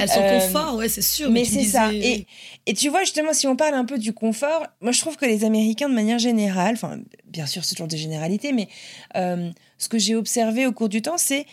[0.00, 1.30] Elles sont Euh, confort, ouais, c'est sûr.
[1.30, 1.92] Mais c'est disais- ça.
[1.92, 2.26] Et,
[2.66, 5.26] et tu vois, justement, si on parle un peu du confort, moi, je trouve que
[5.26, 8.68] les Américains, de manière générale, enfin, bien sûr, c'est toujours des généralités, mais
[9.16, 11.44] euh, ce que j'ai observé au cours du temps, c'est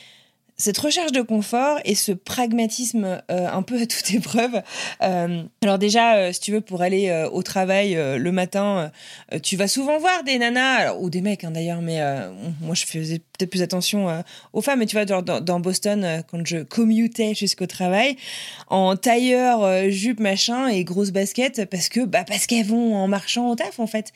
[0.57, 4.61] cette recherche de confort et ce pragmatisme euh, un peu à toute épreuve.
[5.01, 8.91] Euh, alors déjà, euh, si tu veux, pour aller au travail le matin,
[9.43, 11.99] tu vas souvent voir des nanas, ou des mecs hein, d'ailleurs, mais
[12.61, 16.57] moi je faisais peut-être plus attention aux femmes, mais tu vois, dans, Boston, quand je
[16.63, 18.15] commutais jusqu'au travail,
[18.67, 23.49] en tailleur, jupe, machin, et grosse basket, parce que bah, parce qu'elles vont en marchant
[23.49, 24.11] au taf, en fait.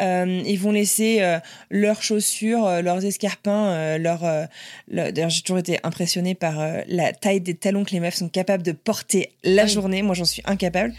[0.00, 1.38] Ils vont laisser
[1.70, 4.44] leurs chaussures, leurs escarpins, euh, leur, euh,
[4.88, 8.14] leur- D'ailleurs, j'ai toujours été impressionnée par euh, la taille des talons que les meufs
[8.16, 9.68] sont capables de porter la oui.
[9.68, 10.02] journée.
[10.02, 10.92] Moi, j'en suis incapable.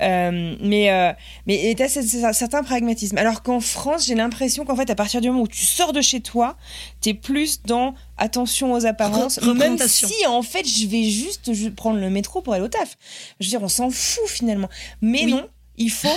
[0.00, 1.12] Euh, mais euh,
[1.46, 1.84] mais et t'as
[2.26, 3.16] un certain pragmatisme.
[3.18, 6.00] Alors qu'en France, j'ai l'impression qu'en fait, à partir du moment où tu sors de
[6.02, 6.56] chez toi,
[7.00, 9.38] t'es plus dans attention aux apparences.
[9.38, 12.96] Re- même si, en fait, je vais juste prendre le métro pour aller au taf.
[13.40, 14.68] Je veux dire, on s'en fout finalement.
[15.00, 15.32] Mais Oui.
[15.32, 16.08] non, il faut,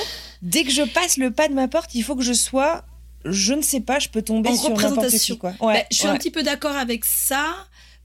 [0.41, 2.83] dès que je passe le pas de ma porte, il faut que je sois,
[3.25, 5.35] je ne sais pas, je peux tomber En sur représentation.
[5.35, 5.39] qui.
[5.39, 5.53] Quoi.
[5.59, 6.13] Bah, je suis ouais.
[6.13, 7.45] un petit peu d'accord avec ça.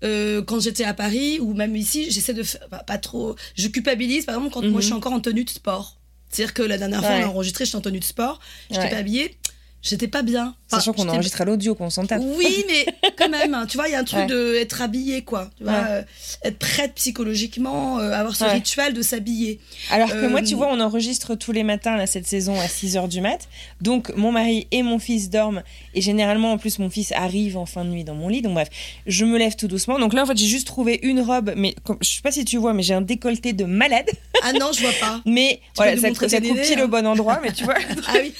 [0.05, 3.37] Euh, quand j'étais à Paris ou même ici, j'essaie de faire pas, pas trop.
[3.55, 4.81] Je culpabilise, par exemple, quand moi Mhm.
[4.81, 5.99] je suis encore en tenue de sport.
[6.29, 7.25] C'est-à-dire que la dernière fois, Ouais.
[7.25, 8.91] on a enregistré, j'étais en tenue de sport, j'étais Ouais.
[8.91, 9.37] pas habillée,
[9.83, 10.55] j'étais pas bien.
[10.71, 12.23] Enfin, Sachant qu'on enregistre à l'audio, qu'on s'en tape.
[12.25, 14.27] Oui, mais quand même, hein, tu vois, il y a un truc Ouais.
[14.27, 15.51] de être habillé, quoi.
[15.59, 15.79] Tu vois, Ouais.
[15.89, 16.03] euh,
[16.45, 18.53] être prête psychologiquement, euh, avoir ce Ouais.
[18.53, 19.61] rituel de s'habiller.
[19.91, 22.69] Alors que moi, Euh, tu vois, on enregistre tous les matins là, cette saison à
[22.69, 23.49] 6h du mat.
[23.81, 25.63] Donc, mon mari et mon fils dorment.
[25.95, 28.41] Et généralement, en plus, mon fils arrive en fin de nuit dans mon lit.
[28.43, 28.69] Donc, bref,
[29.07, 29.99] je me lève tout doucement.
[29.99, 31.53] Donc là, en fait, j'ai juste trouvé une robe.
[31.57, 34.09] Mais comme- je sais pas si tu vois, mais j'ai un décolleté de malade.
[34.43, 35.21] Ah non, je vois pas.
[35.27, 36.87] Mais peux voilà, ça, ça coupe idée, pile hein.
[36.89, 37.41] bon endroit.
[37.43, 37.75] Mais tu vois.
[38.09, 38.33] Ah oui.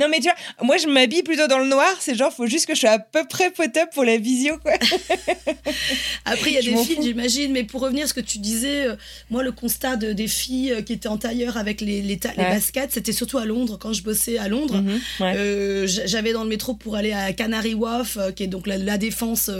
[0.00, 0.34] Non, mais tu vois,
[0.66, 1.94] moi, je m'habille plutôt dans le noir.
[2.00, 4.72] C'est genre, faut juste que je sois à peu près pot-up pour la visio, quoi.
[6.24, 8.38] Après, il y a Je des filles, j'imagine, mais pour revenir à ce que tu
[8.38, 8.96] disais, euh,
[9.30, 12.32] moi, le constat de, des filles euh, qui étaient en tailleur avec les, les, ta-
[12.32, 12.50] les Ouais.
[12.50, 14.78] baskets, c'était surtout à Londres, quand je bossais à Londres.
[14.80, 15.34] Mhm, ouais.
[15.36, 18.78] Euh, J'avais dans le métro pour aller à Canary Wharf, euh, qui est donc la,
[18.78, 19.50] la défense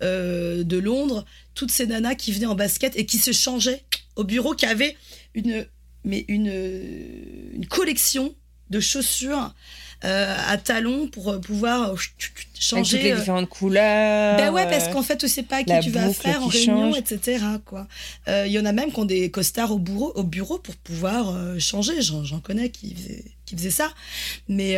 [0.00, 3.82] de Londres, toutes ces nanas qui venaient en basket et qui se changeaient
[4.16, 4.96] au bureau, qui avaient
[5.34, 5.66] une,
[6.04, 6.52] mais une,
[7.54, 8.34] une collection
[8.70, 9.54] de chaussures
[10.04, 13.02] euh, à talons pour euh, pouvoir euh, Avec changer.
[13.02, 14.36] les euh, différentes couleurs.
[14.36, 16.98] ben ouais, parce qu'en fait, tu sais pas qui tu vas faire en réunion, change.
[16.98, 17.44] etc.
[17.64, 17.88] quoi.
[18.28, 20.76] Euh, Il y en a même qui ont des costards au bureau, au bureau pour
[20.76, 22.00] pouvoir euh, changer.
[22.02, 23.92] J'en connais qui faisaient, qui faisaient ça.
[24.48, 24.76] Mais,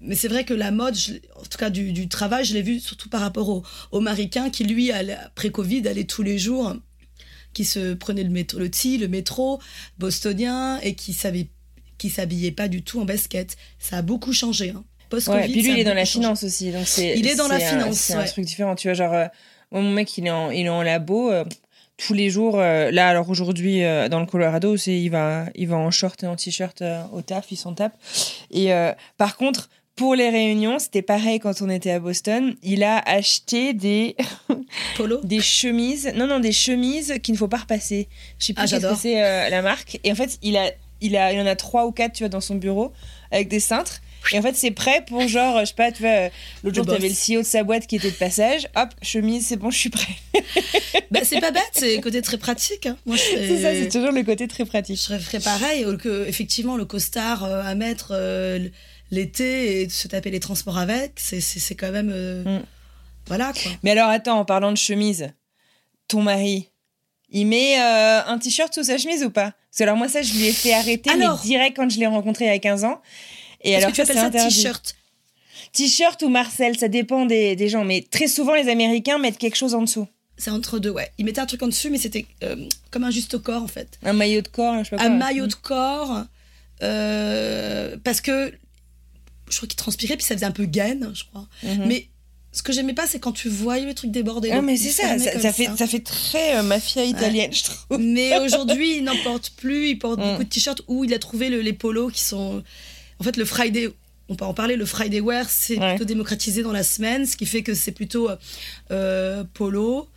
[0.00, 2.62] mais c'est vrai que la mode, je en tout cas du, du travail, je l'ai
[2.62, 3.62] vu surtout par rapport au,
[3.92, 6.74] au Maricain qui, lui, après Covid, allait tous les jours,
[7.52, 9.60] qui se prenait le métro, le T, le métro
[9.98, 11.48] bostonien et qui savait
[11.98, 13.56] qui s'habillait pas du tout en basket.
[13.78, 14.70] Ça a beaucoup changé.
[14.70, 14.84] Hein.
[15.08, 16.20] Post-Covid, Ouais, puis lui, il est dans la changé.
[16.24, 16.72] finance aussi.
[16.72, 18.74] Donc c'est, Il est dans la un- finance, C'est un truc différent.
[18.74, 19.26] Tu vois, genre, euh,
[19.70, 21.30] moi, mon mec, il est en, il est en labo.
[21.30, 21.44] euh,
[21.96, 23.80] tous les jours, euh, là, alors aujourd'hui,
[24.10, 26.82] dans le Colorado, c'est, il, va, il va en short et en t-shirt
[27.12, 27.94] au taf, il s'en tape.
[28.50, 28.70] Et
[29.16, 32.54] par contre, pour les réunions, c'était pareil quand on était à Boston.
[32.62, 34.14] Il a acheté des,
[34.98, 35.20] Polo.
[35.24, 38.08] des chemises, non, non, des chemises qu'il ne faut pas repasser.
[38.38, 39.98] Je sais plus Ah, qu'est-ce que c'est euh, la marque.
[40.04, 42.28] Et en fait, il a, il a, il en a trois ou quatre, tu vois,
[42.28, 42.92] dans son bureau
[43.30, 44.00] avec des cintres.
[44.32, 46.30] Et en fait, c'est prêt pour genre, je sais pas, tu vois,
[46.64, 48.66] l'autre jour, t'avais le CEO de sa boîte qui était de passage.
[48.74, 50.14] Hop, chemise, c'est bon, je suis prêt.
[51.12, 52.86] Bah, c'est pas bête, c'est le côté très pratique.
[52.86, 52.96] hein.
[53.06, 54.98] Moi, je C'est ça, c'est toujours le côté très je pratique.
[55.00, 55.84] ferais pareil.
[55.98, 58.68] Que, effectivement, le costard euh, à mettre euh,
[59.12, 62.10] l'été et de se taper les transports avec, c'est, c'est, c'est quand même.
[62.12, 62.62] euh, Mm.
[63.28, 63.70] Voilà, quoi.
[63.84, 65.28] Mais alors, attends, en parlant de chemise,
[66.08, 66.70] ton mari,
[67.38, 69.52] il met euh, un t-shirt sous sa chemise ou pas?
[69.70, 71.98] Parce que alors, moi, ça, je lui ai fait arrêter, Alors- mais direct quand je
[71.98, 73.00] l'ai rencontré il y a 15 ans.
[73.62, 74.96] Et alors, que tu ça, appelles ça t-shirt
[75.72, 77.84] T-shirt ou Marcel, ça dépend des, des gens.
[77.84, 80.06] Mais très souvent, les Américains mettent quelque chose en dessous.
[80.38, 81.10] C'est entre deux, ouais.
[81.18, 82.56] Il mettait un truc en dessus, mais c'était euh,
[82.90, 83.98] comme un juste corps, en fait.
[84.04, 85.16] Un maillot de corps, je sais pas un quoi.
[85.16, 86.24] maillot de corps,
[86.82, 88.52] euh, parce que
[89.50, 91.46] je crois qu'il transpirait, puis ça faisait un peu gaine, je crois.
[91.62, 91.84] Mhm.
[91.86, 92.06] Mais
[92.56, 94.48] ce que j'aimais pas, c'est quand tu voyais le truc déborder.
[94.50, 97.98] Ah, donc mais c'est ça, ça, fait, ça fait très euh, mafia italienne, je trouve.
[98.00, 99.90] Mais aujourd'hui, il n'en porte plus.
[99.90, 100.30] Il porte Mm.
[100.30, 102.62] beaucoup de t-shirts où il a trouvé le- les polos qui sont.
[103.20, 103.90] En fait, le Friday.
[104.28, 105.90] On peut en parler, le Friday Wear, c'est Ouais.
[105.90, 108.28] plutôt démocratisé dans la semaine, ce qui fait que c'est plutôt
[108.90, 110.08] euh, polo.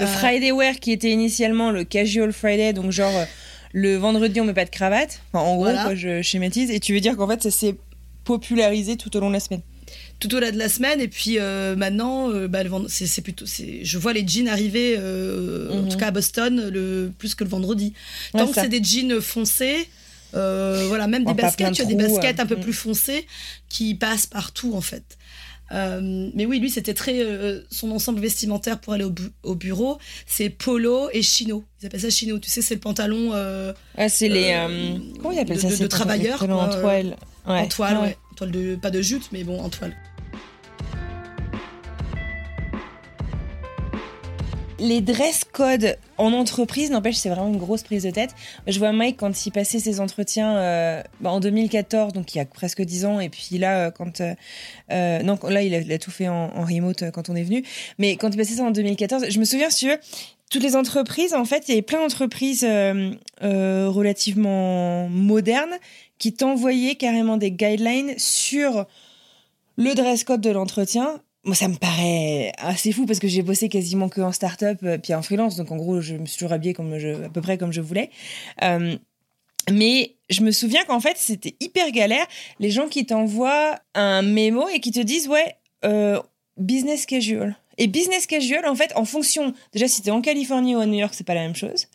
[0.00, 3.12] Le Euh, Friday Wear qui était initialement le Casual Friday, donc genre
[3.72, 5.20] le vendredi on met pas de cravate.
[5.32, 5.84] Enfin, en gros, Voilà.
[5.84, 6.70] quoi, je schématise.
[6.70, 7.76] Et tu veux dire qu'en fait ça s'est
[8.24, 9.60] popularisé tout au long de la semaine.
[10.22, 11.00] Tout au delà de la semaine.
[11.00, 14.26] Et puis euh, maintenant, euh, bah, le vend- c'est c'est plutôt, c'est- je vois les
[14.26, 15.88] jeans arriver, euh, en Mhm.
[15.88, 17.92] tout cas à Boston, le plus que le vendredi.
[18.34, 18.62] Ouais, Tant que ça.
[18.62, 19.88] c'est des jeans foncés.
[20.34, 22.60] euh, voilà, même Bon, des baskets, tu as des baskets euh, un peu mm.
[22.60, 23.26] plus foncées
[23.68, 25.04] qui passent partout en fait.
[25.72, 27.20] Euh, mais oui, lui, c'était très.
[27.22, 31.64] euh, son ensemble vestimentaire pour aller au, bu- au bureau, c'est polo et chino.
[31.82, 32.38] Ils appellent ça chino.
[32.38, 34.52] Tu sais, c'est le pantalon Ouais, euh, Ah, c'est les.
[34.52, 37.16] Euh, euh, comment ils appellent de- ça de- de travailleurs, en toile.
[37.46, 37.58] Ouais.
[37.60, 38.02] en toile, Ouais.
[38.02, 38.16] ouais.
[38.30, 39.94] En toile de, pas de jute, mais bon, en toile.
[44.82, 48.34] Les dress codes en entreprise, n'empêche, c'est vraiment une grosse prise de tête.
[48.66, 52.40] Je vois Mike quand il passait ses entretiens euh, bah, en 2014, donc il y
[52.40, 54.20] a presque 10 ans, et puis là, euh, quand.
[54.20, 54.34] euh,
[54.90, 57.44] euh, non, là, il a, il a tout fait en, remote euh, quand on est
[57.44, 57.64] venu.
[57.98, 59.98] Mais quand il passait ça en 2014, je me souviens, si tu veux,
[60.50, 63.14] toutes les entreprises, en fait, il y avait plein d'entreprises euh,
[63.88, 65.76] relativement modernes
[66.18, 68.86] qui t'envoyaient carrément des guidelines sur
[69.76, 71.20] le dress code de l'entretien.
[71.44, 74.98] Moi, ça me paraît assez fou parce que j'ai bossé quasiment que en start-up euh,
[74.98, 75.56] puis en freelance.
[75.56, 78.10] Donc, en gros, je me suis toujours habillée à peu près comme je voulais.
[78.62, 78.96] Euh,
[79.70, 82.26] mais je me souviens qu'en fait, c'était hyper galère.
[82.60, 86.20] Les gens qui t'envoient un mémo et qui te disent, ouais, euh,
[86.58, 87.56] business casual.
[87.76, 90.98] Et business casual, en fait, en fonction, déjà si t'es en Californie ou à New
[90.98, 91.88] York, c'est pas la même chose.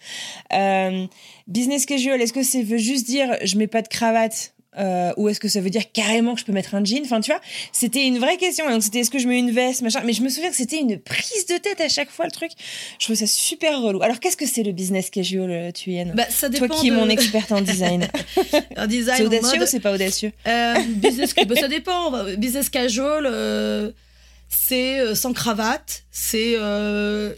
[1.47, 5.29] Business casual, est-ce que ça veut juste dire je mets pas de cravate euh, ou
[5.29, 7.01] est-ce que ça veut dire carrément que je peux mettre un jean?
[7.03, 8.69] Enfin, tu vois, c'était une vraie question.
[8.69, 10.01] Donc, c'était est-ce que je mets une veste, machin?
[10.05, 12.51] Mais je me souviens que c'était une prise de tête à chaque fois, le truc.
[12.99, 14.01] Je trouvais ça super relou.
[14.01, 16.67] Alors, qu'est-ce que c'est le business casual, euh, Thuyen Bah, ça dépend.
[16.67, 18.07] Toi qui es de- mon experte en design.
[18.75, 20.31] Un design c'est en audacieux mode- ou c'est pas audacieux?
[20.47, 22.11] Euh, business, bah, ça dépend.
[22.37, 23.91] Business casual, euh,
[24.49, 26.03] c'est sans cravate.
[26.11, 26.55] C'est,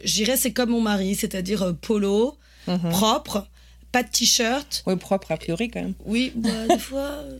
[0.04, 2.36] j'irais, c'est comme mon mari, c'est-à-dire polo,
[2.68, 2.90] Mhm.
[2.90, 3.48] propre,
[3.92, 4.84] pas de t-shirt.
[4.86, 5.94] Oui, propre a priori quand même.
[6.06, 7.00] Oui, bah, des fois.
[7.02, 7.38] euh,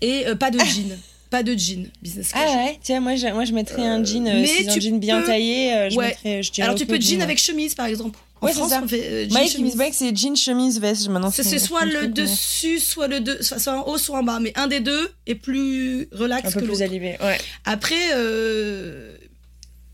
[0.00, 0.98] Et euh, pas de jean.
[1.30, 2.48] Pas de jean, business casual.
[2.50, 4.72] Ah ouais, tiens, moi je, moi, je mettrais un jean, euh, mais si c'est un
[4.74, 6.08] tu jean bien peux- taillé, euh, je Ouais.
[6.08, 8.18] mettrais, je Alors tu peux peu jean avec chemise, par exemple.
[8.40, 8.80] En Ouais, France, ça.
[8.82, 9.74] on fait euh, jean Mike, chemise.
[9.76, 11.08] que c'est jean, chemise, veste.
[11.08, 14.22] Maintenant, C'est soit le truc, mais dessus, soit le de, soit, en haut, soit en
[14.22, 14.38] bas.
[14.40, 16.82] Mais un des deux est plus relax Un que plus l'autre.
[16.82, 17.18] allumé.
[17.20, 17.36] Ouais.
[17.66, 19.14] Après, euh,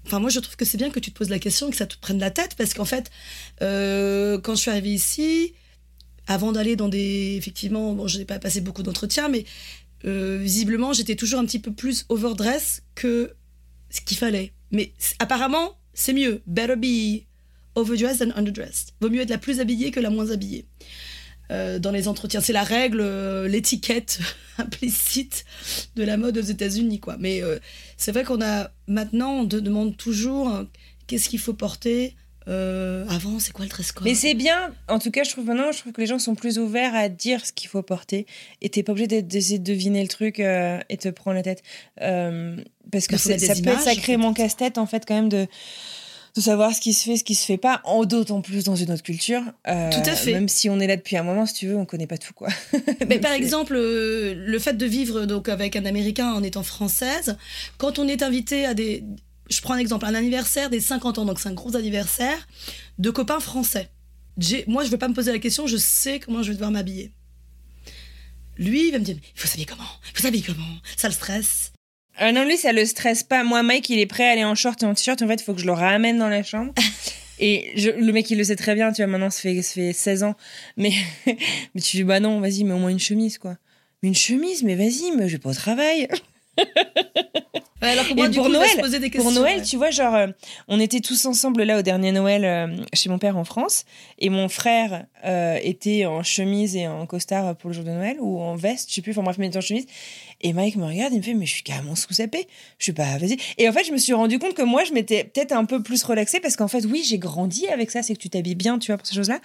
[0.07, 1.77] enfin moi je trouve que c'est bien que tu te poses la question et que
[1.77, 3.11] ça te prenne la tête parce qu'en fait,
[3.63, 5.55] euh, quand je suis arrivée ici,
[6.27, 9.45] avant d'aller dans des, effectivement, bon, je n'ai pas passé beaucoup d'entretiens, mais
[10.05, 13.33] euh, visiblement j'étais toujours un petit peu plus overdress que
[13.91, 14.53] ce qu'il fallait.
[14.71, 16.43] Mais apparemment, c'est mieux.
[16.47, 17.25] Better be
[17.75, 18.95] overdressed than underdressed.
[19.01, 20.67] Vaut mieux être la plus habillée que la moins habillée.
[21.51, 24.21] Euh, dans les entretiens, c'est la règle, euh, l'étiquette
[24.59, 25.45] implicite
[25.95, 27.17] de la mode aux États-Unis, quoi.
[27.19, 27.43] Mais
[27.97, 30.65] c'est vrai qu'on a maintenant, on te demande toujours euh,
[31.07, 32.17] qu'est-ce qu'il faut porter.
[32.47, 34.07] Euh, avant, c'est quoi le dress code?
[34.07, 36.35] Mais c'est bien, en tout cas, je trouve maintenant, je trouve que les gens sont
[36.35, 38.27] plus ouverts à dire ce qu'il faut porter.
[38.61, 41.63] Et t'es pas obligé d'essayer de deviner le truc euh, et te prendre la tête.
[42.03, 42.57] Euh,
[42.93, 45.47] parce que Bah, ça des peut être sacrément casse-tête, en fait, quand même, de,
[46.37, 47.81] de savoir ce qui se fait, ce qui se fait pas.
[47.85, 49.43] En d'autant plus dans une autre culture.
[49.69, 50.33] Euh, Tout à fait.
[50.33, 52.35] Même si on est là depuis un moment, si tu veux, on connaît pas tout,
[52.35, 52.49] quoi.
[53.09, 57.37] Mais par exemple, euh, le fait de vivre donc avec un Américain en étant française,
[57.79, 59.05] quand on est invité à des,
[59.51, 62.47] je prends un exemple, un anniversaire des 50 ans, donc c'est un gros anniversaire
[62.99, 63.91] de copains français.
[64.67, 67.13] Moi, je veux pas me poser la question, je sais comment je vais devoir m'habiller.
[68.57, 71.73] Lui, il va me dire, faut s'habiller comment Il faut s'habiller comment Ça le stresse.
[72.17, 73.43] Ah non, lui, ça le stresse pas.
[73.43, 75.21] Moi, Mike, il est prêt à aller en short et en t-shirt.
[75.23, 76.73] En fait, il faut que je le ramène dans la chambre.
[77.41, 79.73] Et je- le mec, il le sait très bien, tu vois, maintenant, ça fait, ça
[79.75, 80.37] fait 16 ans.
[80.77, 80.93] Mais,
[81.27, 83.57] mais tu dis, bah non, vas-y, mais au moins une chemise, quoi.
[84.03, 86.07] Mais une chemise, mais vas-y, mais je vais pas au travail.
[87.85, 89.31] Ouais, alors que Et du pour coup, Noël, poser des questions.
[89.31, 89.63] Pour Noël, ouais.
[89.63, 90.27] tu vois, genre, euh,
[90.69, 93.85] on était tous ensemble là au dernier Noël euh, chez mon père en France.
[94.19, 98.17] Et mon frère euh, était en chemise et en costard pour le jour de Noël
[98.21, 99.87] ou en veste, je sais plus, enfin bref, mais il était en chemise.
[100.47, 102.47] Et Mike me regarde, il me fait, mais je suis carrément sous-sapé.
[102.79, 103.39] Je suis pas, vas-y.
[103.57, 105.83] Et en fait, je me suis rendu compte que moi, je m'étais peut-être un peu
[105.83, 108.79] plus relaxée parce qu'en fait, oui, j'ai grandi avec ça, c'est que tu t'habilles bien,
[108.79, 109.41] tu vois, pour ces choses-là.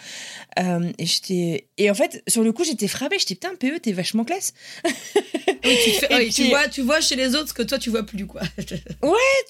[0.60, 1.68] Euh, et j'étais.
[1.78, 3.18] Et en fait, sur le coup, j'étais frappée.
[3.18, 4.54] J'étais, putain, PE, t'es vachement classe.
[5.66, 5.78] Oui,
[6.32, 8.42] tu, fais- vois, tu vois chez les autres ce que toi, tu vois plus, quoi.
[8.66, 8.76] tu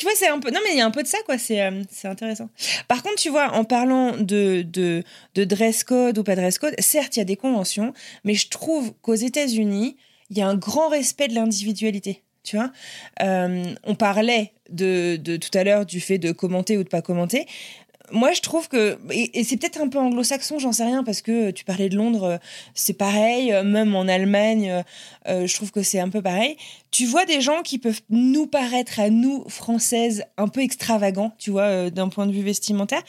[0.03, 0.49] vois, c'est un peu.
[0.49, 1.37] Non, mais il y a un peu de ça, quoi.
[1.37, 2.49] C'est euh, c'est intéressant.
[2.87, 5.03] Par contre, tu vois, en parlant de, de,
[5.35, 8.49] de dress code ou pas dress code, certes, il y a des conventions, mais je
[8.49, 9.97] trouve qu'aux États-Unis,
[10.29, 12.23] il y a un grand respect de l'individualité.
[12.43, 12.71] Tu vois,
[13.21, 17.01] Euh, on parlait de, de tout à l'heure du fait de commenter ou de pas
[17.01, 17.45] commenter.
[18.11, 21.51] Moi, je trouve que, et, c'est peut-être un peu anglo-saxon, j'en sais rien, parce que
[21.51, 22.37] tu parlais de Londres, euh,
[22.73, 24.83] c'est pareil, euh, même en Allemagne,
[25.27, 26.57] je trouve que c'est un peu pareil.
[26.89, 31.51] Tu vois des gens qui peuvent nous paraître à nous, françaises, un peu extravagants, tu
[31.51, 33.03] vois, d'un point de vue vestimentaire.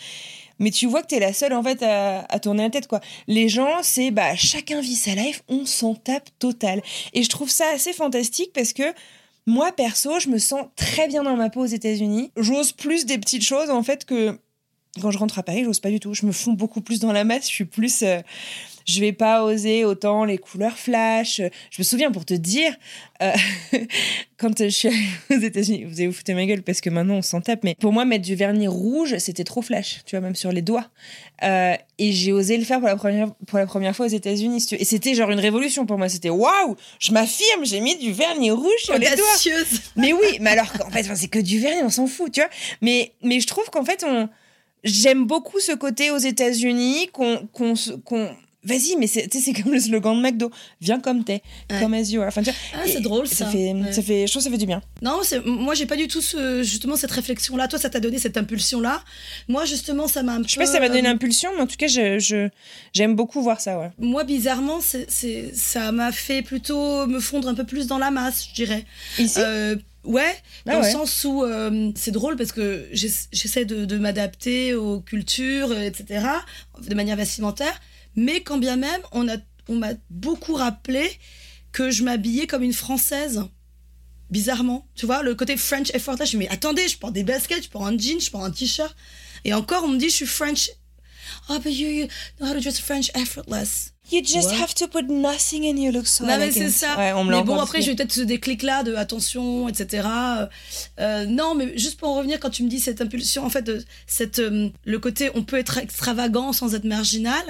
[0.61, 3.01] Mais tu vois que t'es la seule, en fait, à, tourner la tête, quoi.
[3.27, 6.83] Les gens, c'est, bah, chacun vit sa life, on s'en tape total.
[7.13, 8.85] Et je trouve ça assez fantastique parce que
[9.47, 12.31] moi perso, je me sens très bien dans ma peau aux États-Unis.
[12.37, 14.39] J'ose plus des petites choses en fait que
[15.01, 16.15] quand je rentre à Paris, j'ose pas du tout.
[16.15, 17.49] Je me fonds beaucoup plus dans la masse.
[17.49, 18.03] Je suis plus.
[18.03, 18.21] euh,
[18.91, 21.41] je vais pas oser autant les couleurs flash.
[21.71, 22.75] Je me souviens pour te dire,
[23.23, 23.33] euh,
[24.37, 27.17] quand je suis allée aux États-Unis, vous allez vous foutre ma gueule parce que maintenant
[27.17, 30.21] on s'en tape, mais pour moi, mettre du vernis rouge, c'était trop flash, tu vois,
[30.21, 30.89] même sur les doigts.
[31.43, 34.61] Euh, et j'ai osé le faire pour la première, pour la première fois aux États-Unis.
[34.61, 34.75] si.
[34.75, 36.09] Et c'était genre une révolution pour moi.
[36.09, 39.53] C'était waouh, je m'affirme, j'ai mis du vernis rouge sur les doigts.
[39.97, 42.51] Mais oui, mais alors qu'en fait, c'est que du vernis, on s'en fout, tu vois.
[42.81, 44.29] Mais, mais je trouve qu'en fait, on...
[44.85, 47.49] j'aime beaucoup ce côté aux États-Unis qu'on.
[47.53, 47.75] qu'on...
[48.63, 50.51] Vas-y, mais c'est, tu sais, c'est comme le slogan de McDo.
[50.83, 51.81] Viens comme t'es, Ouais.
[51.81, 52.29] comme as you are.
[52.29, 53.47] Enfin, tu vois, Ah, c'est drôle, ça.
[53.47, 53.93] fait, Ouais.
[53.93, 54.83] ça fait, je trouve que ça fait du bien.
[55.01, 57.69] Non, moi j'ai pas du tout ce, justement cette réflexion-là.
[57.69, 59.03] Toi, ça t'a donné cette impulsion-là.
[59.49, 60.49] Moi, justement, ça m'a un peu.
[60.49, 62.49] Je sais pas si ça m'a donné euh, impulsion, mais en tout cas, je, je-
[62.93, 63.91] j'aime beaucoup voir ça, ouais.
[63.99, 68.11] Moi, bizarrement, c'est, c'est- ça m'a fait plutôt me fondre un peu plus dans la
[68.11, 68.85] masse, je dirais.
[69.19, 69.39] Ici?
[69.41, 70.35] Euh, ouais,
[70.67, 70.87] Ah dans ouais.
[70.87, 75.71] le sens où euh, c'est drôle parce que j'ess- j'essaie de, de m'adapter aux cultures,
[75.71, 76.27] euh, etc.,
[76.87, 77.81] de manière vestimentaire.
[78.21, 81.11] Mais quand bien même, on m'a beaucoup rappelé
[81.73, 83.45] que je m'habillais comme une française.
[84.29, 86.31] Bizarrement, tu vois, le côté French effortless.
[86.31, 88.45] Je me dis, mais attendez, je porte des baskets, je porte un jean, je porte
[88.45, 88.95] un t-shirt.
[89.47, 90.71] Et encore, on me dit, je suis French.
[91.49, 93.95] Oh, but you, you know how to dress French effortless?
[94.13, 94.57] You just Ouais.
[94.61, 96.97] have to put nothing and you look so Non, mais c'est ça.
[96.99, 100.07] Ouais, on me l'a mais bon, après, j'ai eu peut-être ce déclic-là de attention, etc.
[100.09, 100.47] Euh,
[100.99, 103.63] euh, non, mais juste pour en revenir, quand tu me dis cette impulsion, en fait,
[103.63, 107.43] de cette, euh, le côté on peut être extravagant sans être marginal,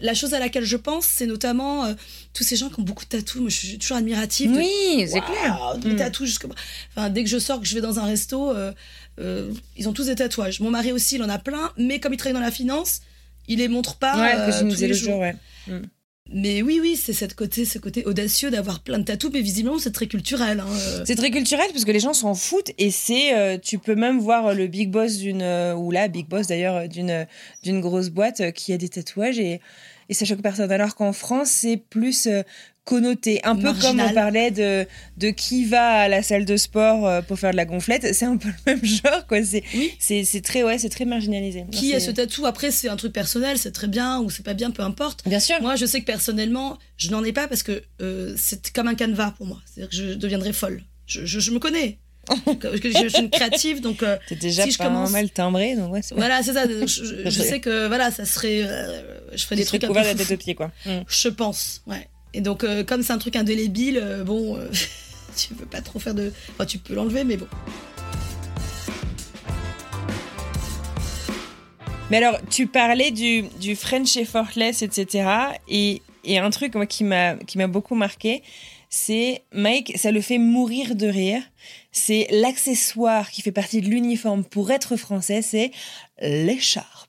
[0.00, 1.94] la chose à laquelle je pense, c'est notamment euh,
[2.34, 3.40] tous ces gens qui ont beaucoup de tatous.
[3.40, 4.50] Moi, je suis toujours admirative.
[4.52, 5.76] de- Oui, c'est clair.
[5.78, 5.96] Des Mm.
[5.96, 6.48] tatous jusqu'au.
[6.96, 8.72] Enfin, dès que je sors, que je vais dans un resto, euh,
[9.20, 10.60] euh, ils ont tous des tatouages.
[10.60, 13.00] Mon mari aussi, il en a plein, mais comme il travaille dans la finance,
[13.46, 14.16] il les montre pas.
[14.20, 15.10] Ouais, euh, que tous les le jours.
[15.12, 15.36] jour, ouais.
[16.30, 19.78] Mais oui, oui, c'est cette côté, ce côté audacieux d'avoir plein de tatous, mais visiblement
[19.78, 20.60] c'est très culturel.
[20.60, 21.02] hein, euh.
[21.06, 24.18] C'est très culturel parce que les gens s'en foutent et c'est euh, tu peux même
[24.18, 28.10] voir le big boss d'une euh, ou la big boss d'ailleurs euh, d'une euh, grosse
[28.10, 29.60] boîte euh, qui a des tatouages et
[30.10, 32.42] ça choque personne alors qu'en France c'est plus euh,
[32.88, 34.86] connoté un peu comme on parlait de
[35.18, 38.24] de qui va à la salle de sport euh, pour faire de la gonflette c'est
[38.24, 39.92] un peu le même genre quoi c'est Oui.
[39.98, 43.12] c'est c'est très ouais c'est très marginalisé Qui a ce tatou Après, c'est un truc
[43.12, 45.28] personnel, c'est très bien ou c'est pas bien, peu importe.
[45.28, 48.70] bien sûr Moi, je sais que personnellement, je n'en ai pas parce que euh, c'est
[48.72, 49.60] comme un canevas pour moi.
[49.66, 50.82] C'est-à-dire que je deviendrais folle.
[51.06, 51.98] Je, je- je me connais.
[52.60, 55.30] Que- que je suis une créative, donc euh, t'es déjà si je pas commence- mal
[55.30, 56.64] timbré donc ouais voilà, c'est ça.
[56.68, 56.86] Je,
[57.24, 59.00] je- je sais que voilà, ça serait, euh,
[59.34, 60.98] je ferais des trucs un peu la tête aux pieds quoi Mm.
[61.08, 62.06] Je pense, ouais.
[62.34, 64.68] Et donc, euh, comme c'est un truc indélébile, euh, bon, euh,
[65.36, 66.32] tu veux pas trop faire de.
[66.50, 67.48] Enfin, tu peux l'enlever, mais bon.
[72.10, 75.28] Mais alors, tu parlais du, du French effortless, etc.
[75.68, 77.36] Et, et un truc moi, qui m'a
[77.68, 78.42] beaucoup marqué,
[78.88, 81.42] c'est Mike, ça le fait mourir de rire.
[81.92, 85.70] C'est l'accessoire qui fait partie de l'uniforme pour être français, c'est
[86.22, 87.07] l'écharpe.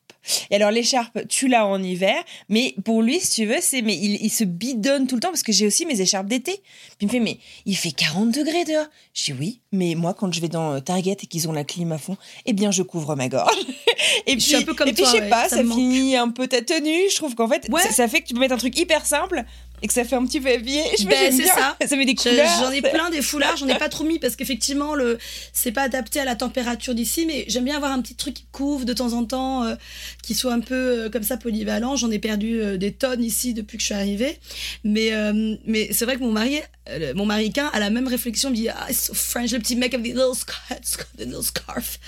[0.52, 3.96] Et alors l'écharpe, tu l'as en hiver, mais pour lui, si tu veux, c'est mais
[3.96, 6.54] il, il se bidonne tout le temps parce que j'ai aussi mes écharpes d'été.
[6.98, 8.88] Puis il me fait mais il fait 40 degrés dehors.
[9.14, 11.64] Je dis oui, mais moi quand je vais dans euh, Target et qu'ils ont la
[11.64, 13.56] clim à fond, eh bien je couvre ma gorge.
[14.28, 16.30] et puis suis un peu comme et puis je sais ouais, pas, ça finit un
[16.30, 17.10] peu ta tenue.
[17.10, 17.82] Je trouve qu'en fait, Ouais.
[17.82, 19.44] ça, ça fait que tu peux mettre un truc hyper simple
[19.82, 20.82] et que ça fait un petit peu habillé.
[21.00, 21.78] Je Ben, c'est ça.
[21.88, 22.48] Ça met des couleurs.
[22.60, 25.18] J'en ai plein des foulards, j'en ai pas trop mis parce qu'effectivement le
[25.54, 28.46] c'est pas adapté à la température d'ici, mais j'aime bien avoir un petit truc qui
[28.52, 29.76] couvre de temps en temps, euh,
[30.24, 31.96] qui soit un peu euh, comme ça polyvalent.
[31.96, 34.38] J'en ai perdu euh, des tonnes ici depuis que je suis arrivée,
[34.84, 38.50] mais euh, mais c'est vrai que mon mari, euh, mon américain a la même réflexion,
[38.50, 42.00] il dit ah it's so French, le petit mec avec des little scarf, little scarf.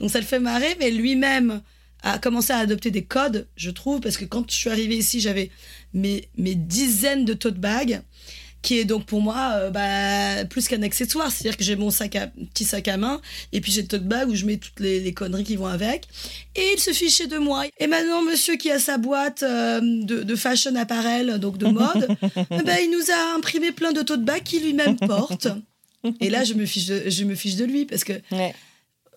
[0.00, 1.62] Donc ça le fait marrer, mais lui-même
[2.02, 5.20] a commencé à adopter des codes, je trouve, parce que quand je suis arrivée ici,
[5.20, 5.50] j'avais
[5.94, 8.02] mes, mes dizaines de tote bags,
[8.62, 11.30] qui est donc pour moi euh, bah, plus qu'un accessoire.
[11.30, 13.20] C'est-à-dire que j'ai mon sac à, petit sac à main,
[13.52, 15.66] et puis j'ai le tote bag où je mets toutes les, les conneries qui vont
[15.66, 16.06] avec.
[16.56, 17.64] Et il se fichait de moi.
[17.78, 22.08] Et maintenant, monsieur qui a sa boîte euh, de, de fashion apparel, donc de mode,
[22.36, 25.48] eh ben, il nous a imprimé plein de tote bags qu'il lui-même porte.
[26.20, 28.54] Et là, je me fiche de, je me fiche de lui, parce que Ouais.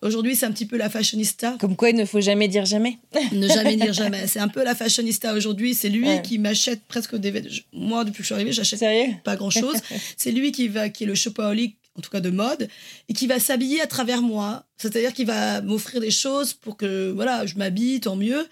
[0.04, 1.56] Aujourd'hui, c'est un petit peu la fashionista.
[1.60, 2.98] Comme quoi, il ne faut jamais dire jamais.
[3.32, 4.26] Ne jamais dire jamais.
[4.28, 5.74] C'est un peu la fashionista aujourd'hui.
[5.74, 6.22] C'est lui Ouais.
[6.22, 7.50] qui m'achète presque des vêtements.
[7.72, 8.80] Moi, depuis que je suis arrivée, j'achète
[9.24, 9.76] pas grand chose.
[10.16, 12.68] c'est lui qui va, qui est le shopaholic, en tout cas de mode,
[13.08, 14.64] et qui va s'habiller à travers moi.
[14.76, 18.46] C'est-à-dire qu'il va m'offrir des choses pour que, voilà, je m'habille, tant mieux.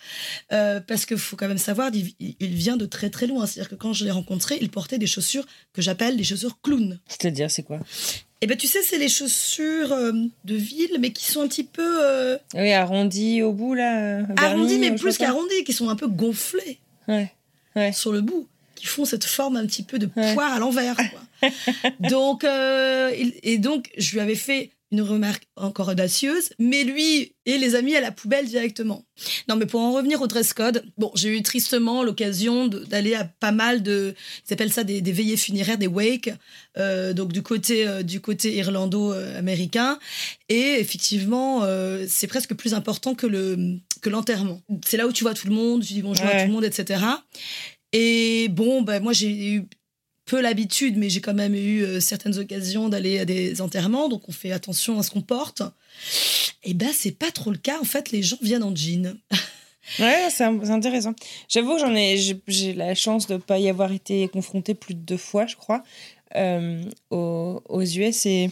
[0.52, 3.46] Euh, parce qu'il faut quand même savoir, il, il vient de très très loin.
[3.46, 6.98] C'est-à-dire que quand je l'ai rencontré, il portait des chaussures que j'appelle des chaussures clown.
[7.08, 7.80] C'est-à-dire, c'est quoi?
[8.42, 10.12] Et ben tu sais, c'est les chaussures euh,
[10.44, 13.98] de ville, mais qui sont un petit peu euh, Oui, arrondi au bout, là.
[14.00, 16.78] euh, arrondies, mais plus qu'arrondies, qui sont un peu gonflées
[17.08, 17.32] Ouais.
[17.76, 17.92] Ouais.
[17.92, 18.48] sur le bout.
[18.74, 20.96] qui font cette forme un petit peu de poire à l'envers.
[20.96, 21.50] quoi.
[22.00, 23.12] donc, euh,
[23.44, 27.96] et donc, je lui avais fait une remarque encore audacieuse, mais lui et les amis
[27.96, 29.04] à la poubelle directement.
[29.48, 33.24] Non, mais pour en revenir au dress code, bon, j'ai eu tristement l'occasion d'aller à
[33.24, 34.14] pas mal de,
[34.48, 36.30] ils appellent ça des, des veillées funéraires, des wakes,
[36.78, 39.98] euh, donc du côté euh, du côté irlando-américain,
[40.48, 44.60] et effectivement, euh, c'est presque plus important que le que l'enterrement.
[44.84, 46.64] C'est là où tu vois tout le monde, tu dis bonjour à tout le monde,
[46.64, 47.02] etc.
[47.92, 49.64] Et bon, ben moi j'ai eu
[50.32, 54.28] peu l'habitude, mais j'ai quand même eu euh, certaines occasions d'aller à des enterrements, donc
[54.28, 55.62] on fait attention à ce qu'on porte.
[56.64, 57.78] Et ben c'est pas trop le cas.
[57.80, 59.14] En fait, les gens viennent en jean.
[59.98, 61.12] Ouais, c'est intéressant.
[61.48, 62.16] J'avoue que j'en ai,
[62.48, 65.82] j'ai- la chance de pas y avoir été confrontée plus de deux fois, je crois,
[66.36, 68.50] euh, aux, aux US et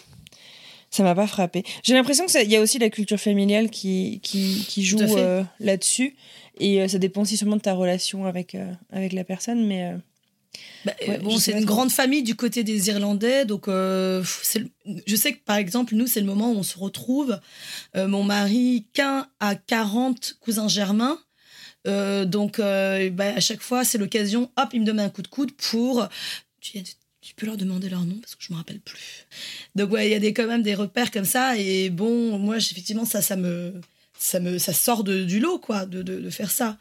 [0.90, 1.62] ça m'a pas frappé.
[1.84, 4.98] J'ai l'impression que ça- il y a aussi la culture familiale qui, qui, qui joue
[5.18, 6.16] euh, là-dessus
[6.58, 8.56] et euh, ça dépend aussi sûrement de ta relation avec,
[8.92, 9.94] avec la personne, mais
[10.84, 14.22] Bah, euh, Ouais, bon, c'est une grande famille du côté des Irlandais, donc euh,
[14.56, 17.38] le- je sais que par exemple, nous, c'est le moment où on se retrouve.
[17.96, 21.18] Euh, mon mari, qu'un à 40 cousins germains.
[21.86, 25.28] Euh, donc, bah, à chaque fois, c'est l'occasion, hop, il me donne un coup de
[25.28, 26.06] coude pour.
[26.60, 26.82] Tu,
[27.20, 29.26] tu peux leur demander leur nom parce que je me rappelle plus.
[29.74, 31.56] Donc, ouais, il y a des, quand même des repères comme ça.
[31.56, 33.74] Et bon, moi, effectivement, ça, ça me.
[34.22, 36.76] Ça, me, ça sort de- du lot, quoi, de, de, de faire ça.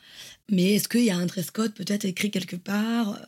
[0.52, 3.26] Mais est-ce qu'il y a un dress code peut-être écrit quelque part, euh,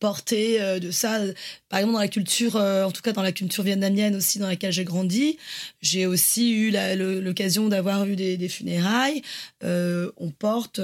[0.00, 1.20] porté euh, de ça?
[1.68, 4.46] Par exemple, dans la culture, euh, en tout cas dans la culture vietnamienne aussi, dans
[4.48, 5.38] laquelle j'ai grandi,
[5.82, 6.72] j'ai aussi eu
[7.20, 9.22] l'occasion d'avoir eu des, des funérailles.
[9.62, 10.80] Euh, on porte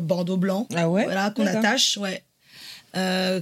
[0.00, 2.22] bandeau blanc, ah ouais, voilà, qu'on attache, ouais,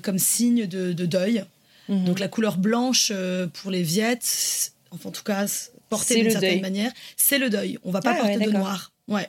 [0.03, 1.45] comme signe de, de deuil.
[1.89, 2.05] Mhm.
[2.05, 3.13] Donc la couleur blanche
[3.55, 5.47] pour les Viettes, enfin en tout cas
[5.89, 6.61] portée d'une certaine deuil.
[6.61, 7.79] manière, c'est le deuil.
[7.85, 8.93] On va pas Ah ouais, porter de noir.
[9.09, 9.29] Ouais.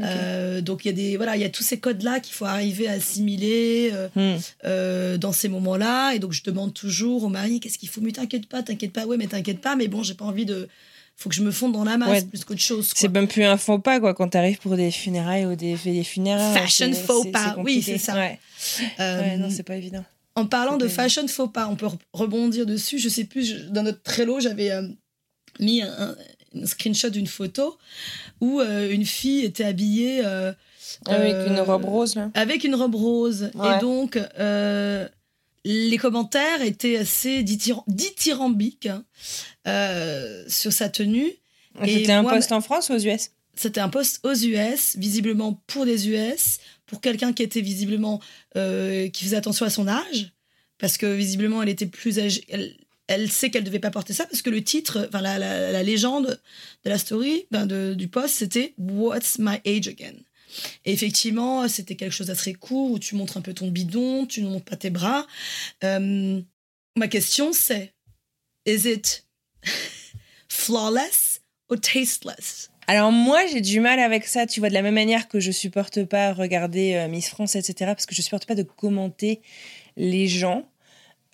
[0.00, 2.34] Euh, donc il y a des voilà il y a tous ces codes là qu'il
[2.34, 4.40] faut arriver à assimiler euh, Hmm.
[4.64, 8.00] euh, dans ces moments là et donc je demande toujours au mari qu'est-ce qu'il faut
[8.00, 10.68] mais t'inquiète pas t'inquiète pas ouais mais t'inquiète pas mais bon j'ai pas envie de
[11.14, 12.22] faut que je me fonde dans la masse Ouais.
[12.22, 12.90] plus qu'autre chose.
[12.96, 16.02] C'est même plus un faux pas quoi quand t'arrives pour des funérailles ou des, des
[16.02, 16.54] funérailles.
[16.60, 18.14] Fashion faux pas, oui, c'est ça.
[18.16, 18.40] Ouais.
[18.98, 20.04] Ouais, non, c'est pas évident.
[20.34, 22.98] En parlant de fashion faux pas, on peut re- rebondir dessus.
[22.98, 24.72] Je sais plus, je- dans notre Trello, j'avais
[25.60, 26.16] mis un,
[26.54, 27.76] un- screenshot d'une photo
[28.40, 30.52] où euh, une fille était habillée euh,
[31.06, 32.30] Avec euh, une robe rose là.
[32.34, 33.50] Avec une robe rose.
[33.54, 33.76] Ouais.
[33.76, 35.08] Et donc, euh,
[35.64, 39.04] les commentaires étaient assez dithyram- dithyrambiques hein,
[39.66, 41.32] euh, sur sa tenue.
[41.82, 44.96] Et C'était un moi, poste en France ou aux US C'était un poste aux US,
[44.96, 48.20] visiblement pour des US, pour quelqu'un qui était visiblement
[48.56, 50.32] euh, qui faisait attention à son âge,
[50.78, 52.44] parce que visiblement elle était plus âgée.
[52.48, 52.74] Elle,
[53.06, 56.40] elle sait qu'elle devait pas porter ça parce que le titre, enfin la, la- légende
[56.84, 60.14] de la story, ben, de- du poste, c'était What's my age again.
[60.84, 64.40] Et effectivement, c'était quelque chose d'assez court où tu montres un peu ton bidon, tu
[64.42, 65.26] ne montres pas tes bras.
[65.82, 66.40] Euh,
[66.96, 67.92] ma question c'est,
[68.64, 69.26] is it
[70.48, 72.70] flawless or tasteless?
[72.86, 75.50] Alors moi j'ai du mal avec ça, tu vois, de la même manière que je
[75.50, 77.74] supporte pas regarder euh, Miss France, etc.
[77.86, 79.40] Parce que je supporte pas de commenter
[79.96, 80.68] les gens.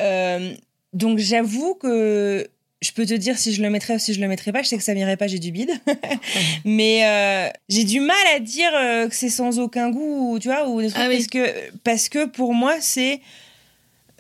[0.01, 0.55] Euh,
[0.93, 2.49] donc j'avoue que
[2.83, 4.63] je peux te dire si je le mettrais ou si je le mettrais pas.
[4.63, 5.71] Je sais que ça m'irait pas, j'ai du bide.
[6.65, 10.69] Mais euh, j'ai du mal à dire euh, que c'est sans aucun goût, tu vois,
[10.69, 11.17] ou des trucs Ah oui.
[11.17, 13.21] parce que parce que pour moi c'est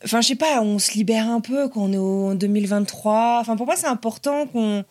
[0.02, 3.38] Enfin, je sais pas, on se libère un peu quand on est en 2023.
[3.42, 4.82] Enfin, pour moi, c'est important qu'on.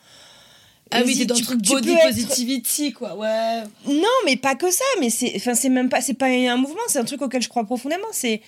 [0.91, 3.63] Ah oui, t'es dans le truc body être- positivity, quoi, ouais.
[3.87, 4.83] Non, mais pas que ça.
[4.99, 6.77] Mais c'est, enfin, c'est même pas, c'est pas un mouvement.
[6.89, 8.05] C'est un truc auquel je crois profondément.
[8.11, 8.41] C'est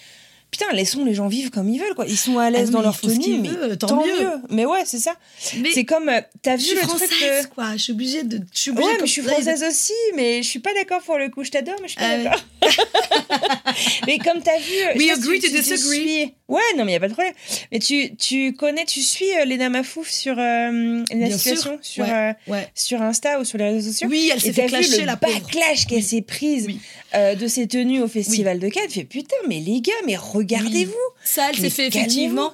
[0.52, 2.06] putain, laissons les gens vivre comme ils veulent, quoi.
[2.08, 4.20] Ils sont à l'aise Ah oui, dans leur tenue, mais tant tant, mieux.
[4.22, 4.32] mieux.
[4.50, 5.16] Mais ouais, c'est ça.
[5.40, 7.50] C'est comme, euh, t'as je vu suis le truc française, de.
[7.54, 7.72] quoi.
[7.74, 8.40] Je suis obligée de.
[8.54, 11.18] Je suis obligée Ouais, mais je suis française aussi, mais je suis pas d'accord pour
[11.18, 11.44] le coup.
[11.44, 12.24] Je t'adore, mais je suis pas oui.
[12.24, 12.44] d'accord.
[14.08, 15.96] mais comme t'as vu, We je agree si to tu- tu disagree.
[16.06, 17.34] suis- Ouais, non, mais y a pas de problème.
[17.72, 22.34] Mais tu, tu connais, tu suis euh, Léna Mafouf sur euh, la situation sur Ouais,
[22.48, 22.68] euh, ouais.
[22.76, 24.10] sur Insta ou sur les réseaux sociaux?
[24.12, 26.68] Oui, elle s'est fait clasher, le la backlash qu'elle s'est prise
[27.16, 28.90] euh, de ses tenues au festival de Cannes.
[28.90, 30.94] Fait putain, mais les gars, mais regardez-vous.
[31.24, 32.54] Ça, elle s'est fait effectivement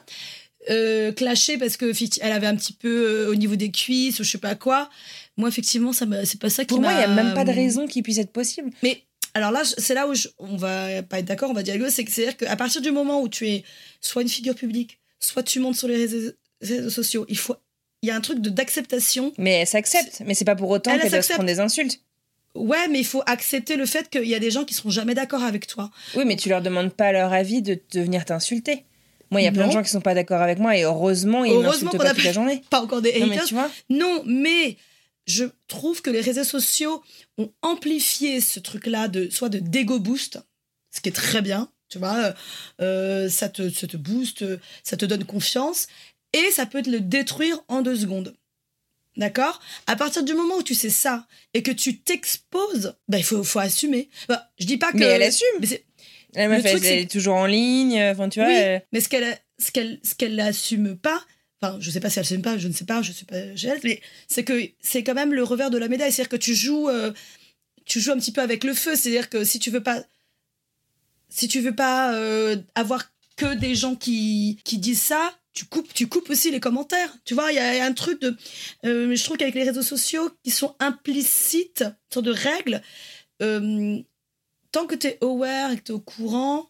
[0.70, 2.88] euh, clasher parce que elle avait un petit peu
[3.28, 4.90] euh, au niveau des cuisses ou je sais pas quoi.
[5.38, 7.52] Moi, effectivement, ça c'est pas ça qui Pour moi, il y a même pas de
[7.52, 8.72] raison qui puisse être possible.
[8.84, 11.92] Mais alors là, c'est là où je- on va pas être d'accord, on va dialoguer.
[11.92, 13.64] C'est-à-dire qu'à partir du moment où tu es
[14.02, 16.32] soit une figure publique, soit tu montes sur les réseaux,
[16.62, 17.56] réseaux sociaux, il faut,
[18.02, 19.32] il y a un truc de d'acceptation.
[19.38, 20.22] Mais elle s'accepte.
[20.26, 22.00] Mais c'est pas pour autant Elle qu'elle doit se prendre des insultes.
[22.58, 25.14] Ouais, mais il faut accepter le fait qu'il y a des gens qui seront jamais
[25.14, 25.89] d'accord avec toi.
[26.16, 28.86] Oui, mais tu leur demandes pas leur avis de, de venir t'insulter.
[29.30, 31.43] Moi, il y a plein de gens qui sont pas d'accord avec moi et heureusement,
[31.43, 32.64] ils Heureusement m'insultent pas toute pas- la journée.
[32.70, 33.45] Pas encore des Non, mais haters.
[33.47, 34.78] tu vois Non, mais
[35.26, 37.03] je trouve que les réseaux sociaux
[37.38, 40.39] ont amplifié ce truc-là de soit de d'ego boost,
[40.95, 42.32] ce qui est très bien, Tu vois, euh,
[42.82, 44.45] euh, ça, te, ça te booste,
[44.84, 45.88] ça te donne confiance
[46.34, 48.34] et ça peut te le détruire en deux secondes.
[49.18, 49.59] D'accord?
[49.88, 53.43] À partir du moment où tu sais ça et que tu t'exposes, bah, il faut,
[53.43, 54.09] faut assumer.
[54.30, 54.97] Bah, je dis pas que.
[54.97, 55.47] Mais elle assume.
[55.59, 55.84] mais c'est-
[56.36, 57.99] La meuf, Le truc, elle, elle c'est- est toujours en ligne.
[58.11, 58.47] Enfin, tu vois.
[58.47, 61.20] oui, elle- mais ce qu'elle ce qu'elle ce qu'elle assume pas,
[61.61, 63.55] enfin, je sais pas si elle assume pas, je ne sais pas, je suis pas
[63.55, 66.53] gênée, mais c'est que c'est quand même le revers de la médaille, c'est-à-dire que tu
[66.53, 67.11] joues euh,
[67.86, 70.03] tu joues un petit peu avec le feu, c'est-à-dire que si tu veux pas
[71.30, 75.91] si tu veux pas euh, avoir que des gens qui qui disent ça, tu coupes
[75.91, 77.12] tu coupes aussi les commentaires.
[77.26, 78.38] Tu vois, il y, a un truc de
[78.86, 82.82] euh, je trouve qu'avec les réseaux sociaux qui sont implicites, une sorte de règles
[83.41, 83.99] euh,
[84.72, 86.70] tant que tu es aware et que tu es au courant,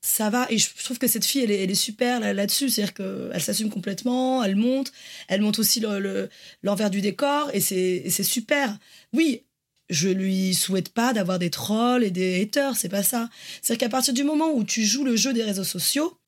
[0.00, 0.48] ça va.
[0.50, 2.70] Et je trouve que cette fille, elle est, super là- là-dessus.
[2.70, 4.92] C'est-à-dire qu'elle s'assume complètement, elle monte,
[5.28, 6.28] elle monte aussi le- le-
[6.64, 8.76] l'envers du décor et c'est super.
[9.12, 9.44] Oui,
[9.90, 13.30] je lui souhaite pas d'avoir des trolls et des haters, c'est pas ça.
[13.62, 16.18] C'est-à-dire qu'à partir du moment où tu joues le jeu des réseaux sociaux,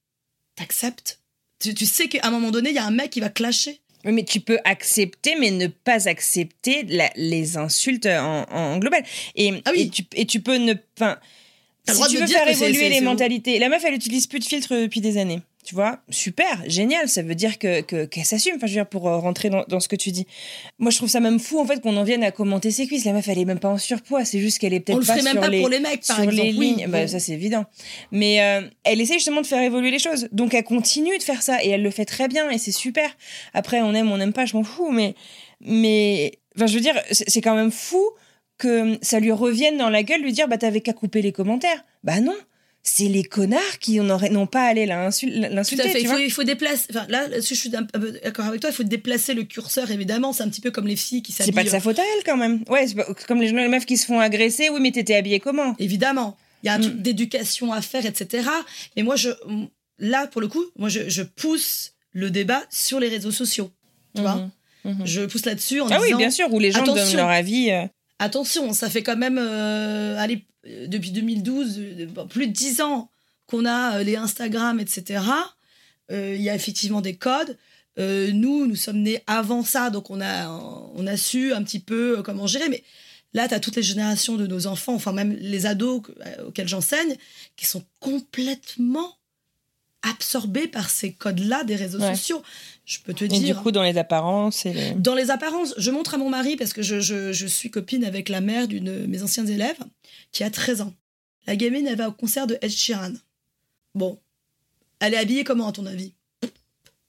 [0.55, 1.21] t'acceptes.
[1.59, 3.81] Tu, tu sais qu'à un moment donné, il y a un mec qui va clasher.
[4.05, 9.03] Oui, mais tu peux accepter, mais ne pas accepter la- les insultes en, en global.
[9.35, 9.83] Et, Ah oui.
[9.83, 10.75] et, tu, et tu peux ne.
[10.75, 14.75] Le si tu veux faire évoluer les mentalités, la meuf, elle utilise plus de filtres
[14.75, 15.41] depuis des années.
[15.67, 17.09] Tu vois, super, génial.
[17.09, 18.53] Ça veut dire que que- qu'elle s'assume.
[18.57, 20.25] Enfin, je veux dire, pour euh, rentrer dans, dans ce que tu dis.
[20.79, 23.05] Moi, je trouve ça même fou en fait qu'on en vienne à commenter ses cuisses.
[23.05, 24.25] La meuf, elle est même pas en surpoids.
[24.25, 25.81] C'est juste qu'elle est On peut-être le pas ferait même sur pas les pour les
[25.81, 26.43] mecs, par sur exemple.
[26.47, 26.87] les Oui, lignes.
[26.89, 27.65] Bah, ça, c'est évident.
[28.13, 30.29] Mais euh, elle essaie justement de faire évoluer les choses.
[30.31, 33.11] Donc, elle continue de faire ça et elle le fait très bien et c'est super.
[33.53, 34.93] Après, on aime, on n'aime pas, je m'en fous.
[34.93, 35.15] Mais,
[35.61, 38.05] mais, enfin, je veux dire, c'est c'est quand même fou
[38.59, 41.85] que ça lui revienne dans la gueule, lui dire, bah, t'avais qu'à couper les commentaires.
[42.05, 42.37] Bah non.
[42.89, 46.01] C'est les connards qui n'ont pas allé l'insulter.
[46.01, 46.87] Il faut, il faut déplacer.
[46.91, 48.71] Enfin, là, je suis un peu d'accord avec toi.
[48.71, 50.33] Il faut déplacer le curseur, évidemment.
[50.33, 51.47] C'est un petit peu comme les filles qui s'habillent.
[51.53, 52.63] C'est pas de sa faute à elle quand même.
[52.69, 54.69] Ouais, pas- comme les, les meufs qui se font agresser.
[54.71, 55.75] Oui, mais t'étais habillée comment?
[55.81, 56.37] Évidemment.
[56.63, 56.83] Il y a un Mm.
[56.83, 58.49] truc d'éducation à faire, etc.
[58.97, 59.31] Mais moi, je,
[59.99, 63.71] là, pour le coup, moi, je, je pousse le débat sur les réseaux sociaux.
[64.15, 64.49] Tu vois
[64.85, 65.07] Mhm, mhm.
[65.07, 67.19] Je pousse là-dessus en Ah oui, disant bien sûr, où les gens donnent attention.
[67.19, 67.73] leur avis.
[67.73, 67.85] euh.
[68.21, 70.45] attention, ça fait quand même, euh, allez,
[70.89, 73.11] depuis 2012, euh, bon, plus de 10 ans
[73.47, 75.23] qu'on a euh, les Instagram, etc.
[76.11, 77.57] Euh, Il y a effectivement des codes.
[77.99, 80.49] Euh, nous, nous sommes nés avant ça, donc on a,
[80.95, 82.69] on a su un petit peu euh, comment gérer.
[82.69, 82.83] Mais
[83.33, 86.49] là, tu as toutes les générations de nos enfants, enfin même les ados que- euh,
[86.49, 87.17] auxquels j'enseigne,
[87.57, 89.17] qui sont complètement
[90.03, 92.15] absorbés par ces codes-là des réseaux Ouais.
[92.15, 92.43] sociaux.
[92.87, 93.57] Je peux te Et dire.
[93.57, 94.91] du coup, dans les apparences et les...
[94.93, 98.05] Dans les apparences, je montre à mon mari parce que je, je- je suis copine
[98.05, 99.79] avec la mère d'une de mes anciennes élèves
[100.33, 100.95] qui a 13 ans.
[101.49, 103.13] La gamine, elle va au concert de Ed Sheeran.
[103.95, 104.19] Bon,
[105.01, 106.13] elle est habillée comment à ton avis?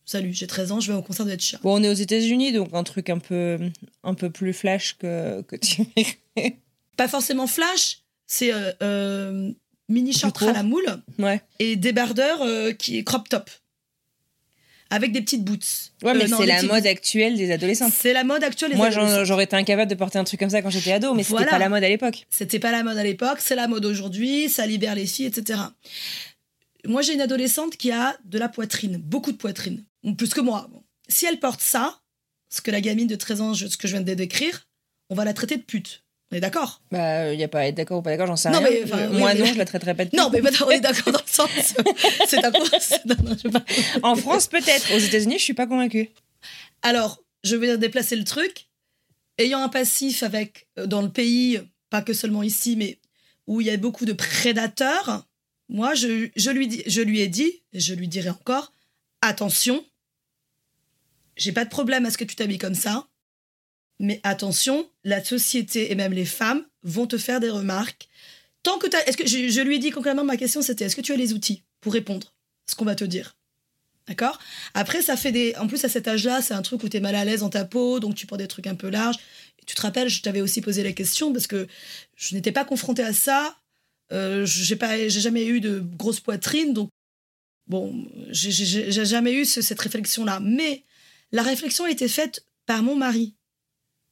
[0.03, 1.61] Salut, j'ai 13 ans, je vais au concert de Ed Sheeran.
[1.63, 3.59] Bon, on est aux États-Unis, donc un truc un peu,
[4.03, 5.83] un peu plus flash que, que tu.
[6.95, 9.51] Pas forcément flash, c'est euh, euh,
[9.89, 10.87] mini short à la moule
[11.19, 11.41] ouais.
[11.59, 13.49] et débardeur euh, qui est crop top.
[14.89, 15.91] Avec des petites boots.
[16.03, 17.89] Ouais, mais Euh, c'est la mode actuelle des adolescents.
[17.93, 20.61] C'est la mode actuelle des Moi, j'aurais été incapable de porter un truc comme ça
[20.61, 22.25] quand j'étais ado, mais c'était pas la mode à l'époque.
[22.29, 25.59] C'était pas la mode à l'époque, c'est la mode aujourd'hui, ça libère les filles, etc.
[26.85, 29.83] Moi, j'ai une adolescente qui a de la poitrine, beaucoup de poitrine,
[30.17, 30.69] plus que moi.
[31.09, 31.99] Si elle porte ça,
[32.49, 34.67] ce que la gamine de 13 ans, ce que je viens de décrire,
[35.09, 36.03] on va la traiter de pute.
[36.31, 38.35] On est d'accord Bah, il y a pas à être d'accord ou pas d'accord, j'en
[38.35, 38.69] sais Non, rien.
[38.69, 40.61] mais, enfin, Euh, oui, Moi, mais- non, je la traiterais pas de Non, mais pute.
[40.61, 41.49] on est d'accord dans le sens.
[42.27, 42.65] C'est un coup.
[42.79, 43.63] c'est- pas-
[44.03, 44.93] En France, peut-être.
[44.93, 46.09] Aux États-Unis, je suis pas convaincue.
[46.81, 48.67] Alors, je vais déplacer le truc.
[49.37, 52.99] Ayant un passif avec euh, dans le pays, pas que seulement ici, mais
[53.45, 55.25] où il y a beaucoup de prédateurs,
[55.69, 58.73] moi, je, je, lui, je lui ai dit, et je lui dirai encore,
[59.21, 59.85] attention,
[61.37, 63.07] j'ai pas de problème à ce que tu t'habilles comme ça,
[63.99, 68.07] mais attention, la société et même les femmes vont te faire des remarques.
[68.63, 71.13] Tant que Est-ce que je, lui ai dit concrètement, ma question c'était est-ce que tu
[71.13, 72.27] as les outils pour répondre
[72.67, 73.35] à ce qu'on va te dire?
[74.07, 74.39] D'accord?
[74.73, 75.53] Après, ça fait des.
[75.57, 77.49] En plus, à cet âge-là, c'est un truc où tu es mal à l'aise dans
[77.49, 79.17] ta peau, donc tu portes des trucs un peu larges.
[79.65, 81.67] Tu te rappelles, je t'avais aussi posé la question parce que
[82.15, 83.57] je n'étais pas confrontée à ça.
[84.13, 86.89] Euh, j'ai pas, j'ai jamais eu de grosse poitrine, donc
[87.67, 90.39] bon, j'ai- jamais eu ce- cette réflexion-là.
[90.41, 90.85] Mais
[91.33, 93.35] la réflexion a été faite par mon mari,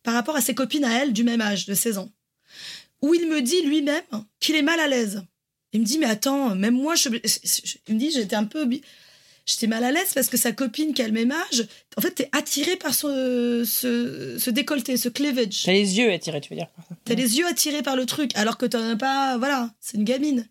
[0.06, 2.12] par rapport à ses copines à elle du même âge, de 16 ans,
[3.02, 4.04] où il me dit lui-même
[4.40, 5.24] qu'il est mal à l'aise.
[5.74, 7.10] Il me dit, mais attends, même moi, je,
[7.88, 8.70] il me dit, j'étais un peu.
[9.46, 12.12] J'étais mal à l'aise parce que sa copine qui a le même âge, en fait,
[12.12, 15.64] t'es attiré par ce, ce, ce décolleté, ce cleavage.
[15.66, 16.70] T'as les yeux attirés, tu veux dire.
[17.04, 19.38] T'as les yeux attirés par le truc, alors que t'en as pas.
[19.38, 20.48] Voilà, c'est une gamine.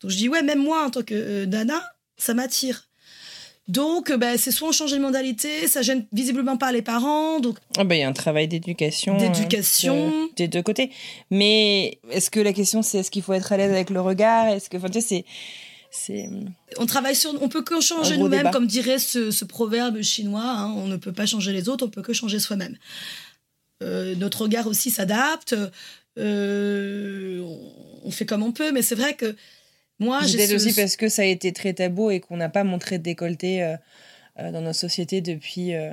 [0.00, 1.82] Donc je dis, ouais, même moi, en tant que euh, nana,
[2.16, 2.87] ça m'attire.
[3.68, 7.38] Donc, euh, bah, c'est soit on change de modalité, ça gêne visiblement pas les parents,
[7.38, 9.14] donc Ah bah, il y a un travail d'éducation.
[9.16, 10.08] euh, D'éducation.
[10.10, 10.90] de- des deux côtés.
[11.30, 14.48] Mais est-ce que la question, c'est est-ce qu'il faut être à l'aise avec le regard?
[14.48, 15.26] Est-ce que, enfin, tu sais,
[15.90, 16.28] c'est.
[16.78, 20.42] On travaille sur, on peut que changer nous-mêmes, comme dirait ce, ce proverbe chinois.
[20.44, 22.76] hein, on ne peut pas changer les autres, on peut que changer soi-même.
[23.82, 25.54] Euh, notre regard aussi s'adapte.
[26.18, 27.40] euh,
[28.04, 29.36] on fait comme on peut, mais c'est vrai que
[29.98, 32.64] moi, j'ai ce- aussi parce que ça a été très tabou et qu'on n'a pas
[32.64, 33.76] montré de décolleté euh,
[34.38, 35.92] euh, dans nos sociétés depuis, euh,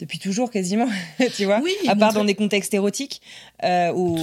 [0.00, 0.88] depuis toujours quasiment,
[1.36, 3.22] tu vois, Oui, à part dans des contextes érotiques
[3.62, 4.16] ou,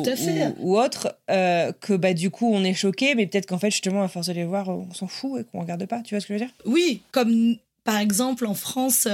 [0.60, 4.04] ou, ou autres, que bah, du coup on est choqué, mais peut-être qu'en fait justement
[4.04, 6.28] à force de les voir, on s'en fout et qu'on regarde pas, tu vois ce
[6.28, 6.54] que je veux dire?
[6.66, 9.08] Oui, comme par exemple en France,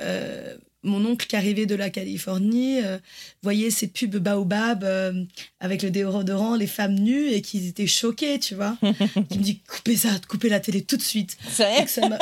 [0.00, 2.98] euh, mon oncle qui arrivait de la Californie euh,
[3.42, 5.24] voyait ces pubs Baobab euh,
[5.60, 8.76] avec le déodorant, les femmes nues et qu'ils étaient choqués, tu vois.
[9.30, 11.36] Qui me dit coupez ça, coupez la télé tout de suite.
[11.48, 12.18] C'est Et que ça m'a-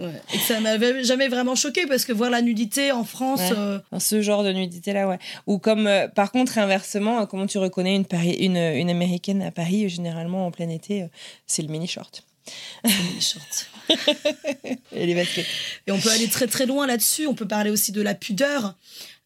[0.00, 0.12] ouais.
[0.32, 3.56] Et que ça m'avait jamais vraiment choqué parce que voir la nudité en France, Ouais.
[3.58, 5.18] euh, ce genre de nudité là, ouais.
[5.46, 9.88] Ou comme, par contre, inversement, comment tu reconnais une, Paris, une, une américaine à Paris,
[9.88, 11.04] généralement en plein été,
[11.46, 12.22] c'est le mini short
[12.84, 13.42] les shorts.
[14.92, 15.14] et les.
[15.86, 17.26] Et on peut aller très très loin là-dessus.
[17.26, 18.76] On peut parler aussi de la pudeur.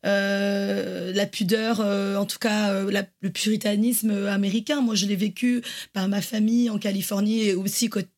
[0.05, 4.81] Euh, la pudeur, euh, en tout cas euh, le puritanisme américain.
[4.81, 8.09] Moi, je l'ai vécu par ma famille en Californie et aussi côte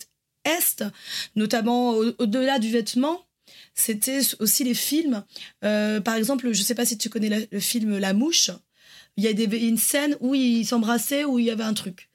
[0.44, 0.84] Est,
[1.36, 3.26] notamment au- au-delà du vêtement.
[3.74, 5.24] C'était aussi les films.
[5.60, 8.50] Par exemple, je ne sais pas si tu connais le film La Mouche.
[9.16, 12.08] Il y a une scène où ils s'embrassaient, où il y avait un truc.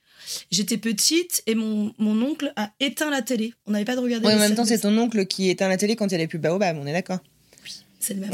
[0.52, 3.54] J'étais petite et mon, mon oncle a éteint la télé.
[3.66, 5.78] On n'avait pas de regarder Ouais, en même temps, c'est ton oncle qui éteint la
[5.78, 7.20] télé quand il y a les pubs Baobab, on est d'accord
[8.00, 8.32] C'est le même.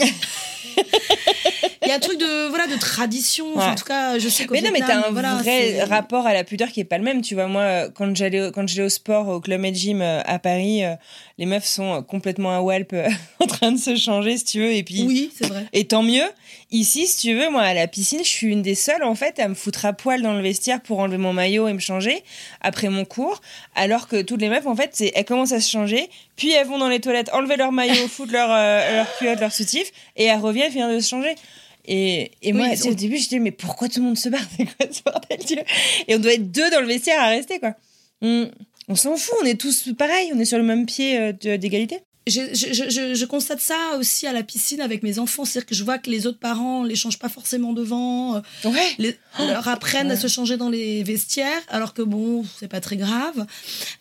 [1.85, 3.55] Il y a un truc de voilà de tradition.
[3.55, 3.73] Enfin.
[3.73, 6.43] En tout cas, je sais Mais non, mais t'as un voilà, vrai rapport à la
[6.43, 7.21] pudeur qui est pas le même.
[7.21, 10.39] Tu vois, moi, quand j'allais, quand j'allais au sport, au Club Med Gym euh, à
[10.39, 10.95] Paris, euh,
[11.37, 13.07] les meufs sont complètement à Walp euh,
[13.39, 14.71] en train de se changer, si tu veux.
[14.71, 15.65] Et puis, Oui, c'est vrai.
[15.73, 16.25] Et tant mieux.
[16.71, 19.39] Ici, si tu veux, moi, à la piscine, je suis une des seules, en fait,
[19.39, 22.23] à me foutre à poil dans le vestiaire pour enlever mon maillot et me changer
[22.61, 23.41] après mon cours.
[23.75, 26.77] Alors que toutes les meufs, en fait, elles commencent à se changer, puis elles vont
[26.79, 30.39] dans les toilettes enlever leur maillot, foutre leur, euh, leur culotte, leur soutif, et elles
[30.39, 31.35] reviennent finir de se changer.
[31.87, 34.29] Et, et moi, Oui, on- au début, je disais, mais pourquoi tout le monde se
[34.29, 34.41] barre?
[34.57, 35.65] C'est quoi ce bordel,
[36.07, 37.75] Et on doit être deux dans le vestiaire à rester, quoi.
[38.21, 38.49] On,
[38.87, 41.99] on s'en fout, on est tous pareils, on est sur le même pied euh, d'égalité.
[42.27, 45.45] Je, je- je- constate ça aussi à la piscine avec mes enfants.
[45.45, 48.35] C'est-à-dire que je vois que les autres parents les changent pas forcément devant.
[48.37, 48.87] euh, Ouais.
[48.97, 52.97] Les, leur apprennent à se changer dans les vestiaires, alors que bon, c'est pas très
[52.97, 53.45] grave.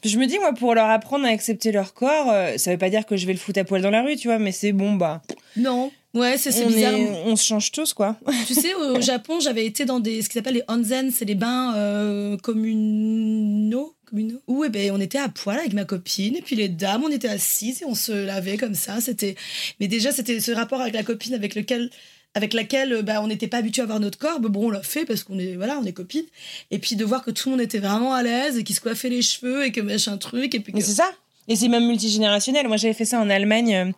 [0.04, 2.88] Je me dis, moi, pour leur apprendre à accepter leur corps, euh, ça veut pas
[2.90, 4.72] dire que je vais le foutre à poil dans la rue, tu vois, mais c'est
[4.72, 5.20] bon, bah.
[5.56, 5.90] Non.
[6.14, 6.94] Ouais, c'est bizarre.
[6.94, 8.16] est- on se change tous, quoi.
[8.46, 11.34] tu sais, au Japon, j'avais été dans des, ce qu'ils appellent les onsen, c'est les
[11.34, 13.93] bains euh, communaux.
[14.04, 17.02] Communaux où eh ben, on était à poil avec ma copine, et puis les dames,
[17.04, 19.00] on était assises et on se lavait comme ça.
[19.00, 19.36] C'était,
[19.80, 21.90] Mais déjà, c'était ce rapport avec la copine avec lequel
[22.34, 24.70] avec laquelle euh, bah, on n'était pas habitué à voir notre corps, mais bon, on
[24.70, 26.26] l'a fait parce qu'on est, voilà, on est copines.
[26.70, 28.80] Et puis de voir que tout le monde était vraiment à l'aise et qu'ils se
[28.80, 30.54] coiffait les cheveux et que machin truc.
[30.54, 30.78] Et puis que...
[30.78, 31.10] Mais c'est ça.
[31.46, 32.68] Et c'est même multigénérationnel.
[32.68, 33.92] Moi, j'avais fait ça en Allemagne, euh,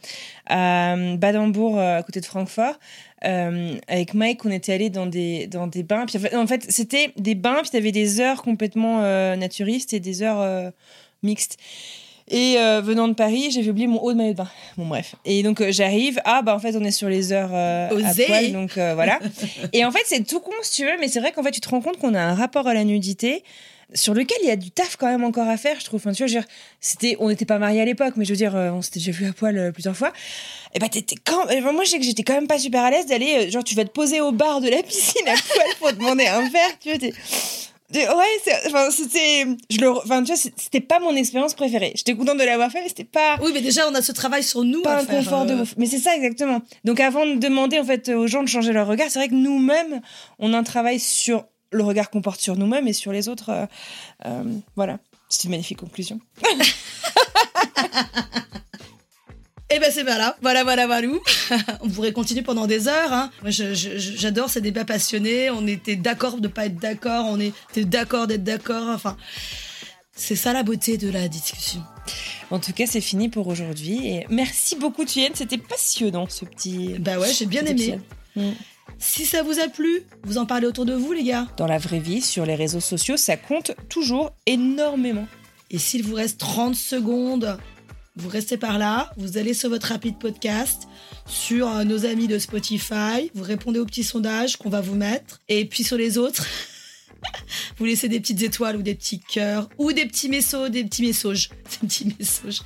[0.46, 2.78] à Badembourg, euh, à côté de Francfort.
[3.24, 6.06] Euh, avec Mike, on était allé dans des, dans des bains.
[6.06, 10.00] Puis, en fait- c'était des bains, puis tu avais des heures complètement euh, naturistes et
[10.00, 10.70] des heures euh,
[11.22, 11.56] mixtes.
[12.28, 14.50] Et euh, venant de Paris, j'avais oublié mon haut de maillot de bain.
[14.76, 15.14] Bon, bref.
[15.24, 16.20] Et donc, j'arrive.
[16.24, 18.52] Ah, bah, en fait, on est sur les heures à poil.
[18.52, 19.20] Donc, voilà.
[19.72, 20.98] et en fait, c'est tout con, si tu veux.
[21.00, 22.82] Mais c'est vrai qu'en fait, tu te rends compte qu'on a un rapport à la
[22.84, 23.44] nudité
[23.94, 26.00] sur lequel il y a du taf quand même encore à faire, je trouve.
[26.00, 26.48] Enfin, tu vois, je veux dire,
[26.80, 29.12] c'était, on n'était pas mariés à l'époque, mais je veux dire, euh, on s'était déjà
[29.12, 30.12] vu à poil euh, plusieurs fois.
[30.74, 32.90] Et bah, t'étais quand euh, moi, je sais que j'étais quand même pas super à
[32.90, 35.92] l'aise d'aller, genre, tu vas te poser au bar de la piscine à poil pour
[35.92, 37.14] demander un verre, tu vois, t'es-
[37.94, 41.92] Ouais, enfin, c'était, je le, enfin, tu vois, c'était pas mon expérience préférée.
[41.94, 44.42] J'étais contente de l'avoir fait, mais c'était pas, Oui, mais déjà, on a ce travail
[44.42, 44.82] sur nous.
[44.82, 45.64] pas à un faire, confort de euh.
[45.76, 46.62] Mais c'est ça exactement.
[46.84, 49.34] Donc avant de demander en fait aux gens de changer leur regard, c'est vrai que
[49.34, 50.00] nous-mêmes,
[50.40, 51.44] on a un travail sur
[51.76, 53.50] le regard qu'on porte sur nous-mêmes et sur les autres.
[53.50, 53.66] euh,
[54.26, 54.42] euh,
[54.74, 54.98] voilà.
[55.28, 56.20] C'est une magnifique conclusion.
[59.68, 61.08] Eh ben c'est voilà, voilà, voilà, voilà.
[61.80, 63.12] on pourrait continuer pendant des heures.
[63.12, 63.32] Hein.
[63.42, 65.50] Moi, j'adore ces débats passionnés.
[65.50, 68.88] On était d'accord de pas être d'accord, on était d'accord d'être d'accord.
[68.90, 69.16] Enfin,
[70.14, 71.82] c'est ça la beauté de la discussion.
[72.52, 74.06] En tout cas, c'est fini pour aujourd'hui.
[74.06, 75.32] Et merci beaucoup, Tuyenne.
[75.34, 76.94] C'était passionnant ce petit.
[77.00, 77.98] Bah ouais, j'ai bien aimé.
[78.98, 81.46] Si ça vous a plu, vous en parlez autour de vous, les gars.
[81.56, 85.26] Dans la vraie vie, sur les réseaux sociaux, ça compte toujours énormément.
[85.70, 87.58] Et s'il vous reste 30 secondes,
[88.16, 90.88] vous restez par là, vous allez sur votre rapide podcast,
[91.26, 95.40] sur euh, nos amis de Spotify, vous répondez au petit sondage qu'on va vous mettre,
[95.48, 96.46] et puis sur les autres,
[97.78, 101.02] vous laissez des petites étoiles ou des petits cœurs ou des petits messages, des petits
[101.02, 101.50] messages,
[101.82, 102.60] des petits messages,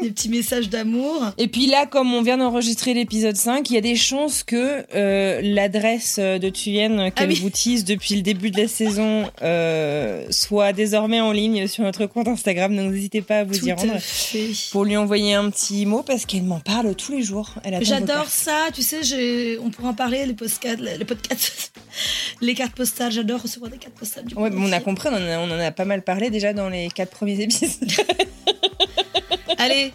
[0.00, 1.26] des petits messages d'amour.
[1.38, 4.84] Et puis là, comme on vient d'enregistrer l'épisode 5, il y a des chances que
[4.94, 7.40] euh, l'adresse de Thuyen qu'elle Ah oui.
[7.40, 12.06] vous tease depuis le début de la saison euh, soit désormais en ligne sur notre
[12.06, 12.74] compte Instagram.
[12.76, 14.50] Donc n'hésitez pas à vous Tout y rendre fait.
[14.72, 17.54] pour lui envoyer un petit mot parce qu'elle m'en parle tous les jours.
[17.80, 21.72] J'adore ça, tu sais, on pourra en parler, les podcasts, les podcasts,
[22.40, 24.24] les cartes postales, j'adore recevoir des cartes postales.
[24.24, 26.30] Du Ouais, mais on a compris, on en a, on en a pas mal parlé
[26.30, 27.88] déjà dans les quatre premiers épisodes.
[29.58, 29.92] Allez,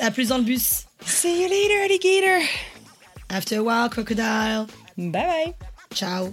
[0.00, 0.84] à plus dans le bus.
[1.04, 2.42] See you later, alligator.
[3.30, 4.66] After a while, crocodile.
[4.96, 5.54] Bye bye.
[5.94, 6.32] Ciao.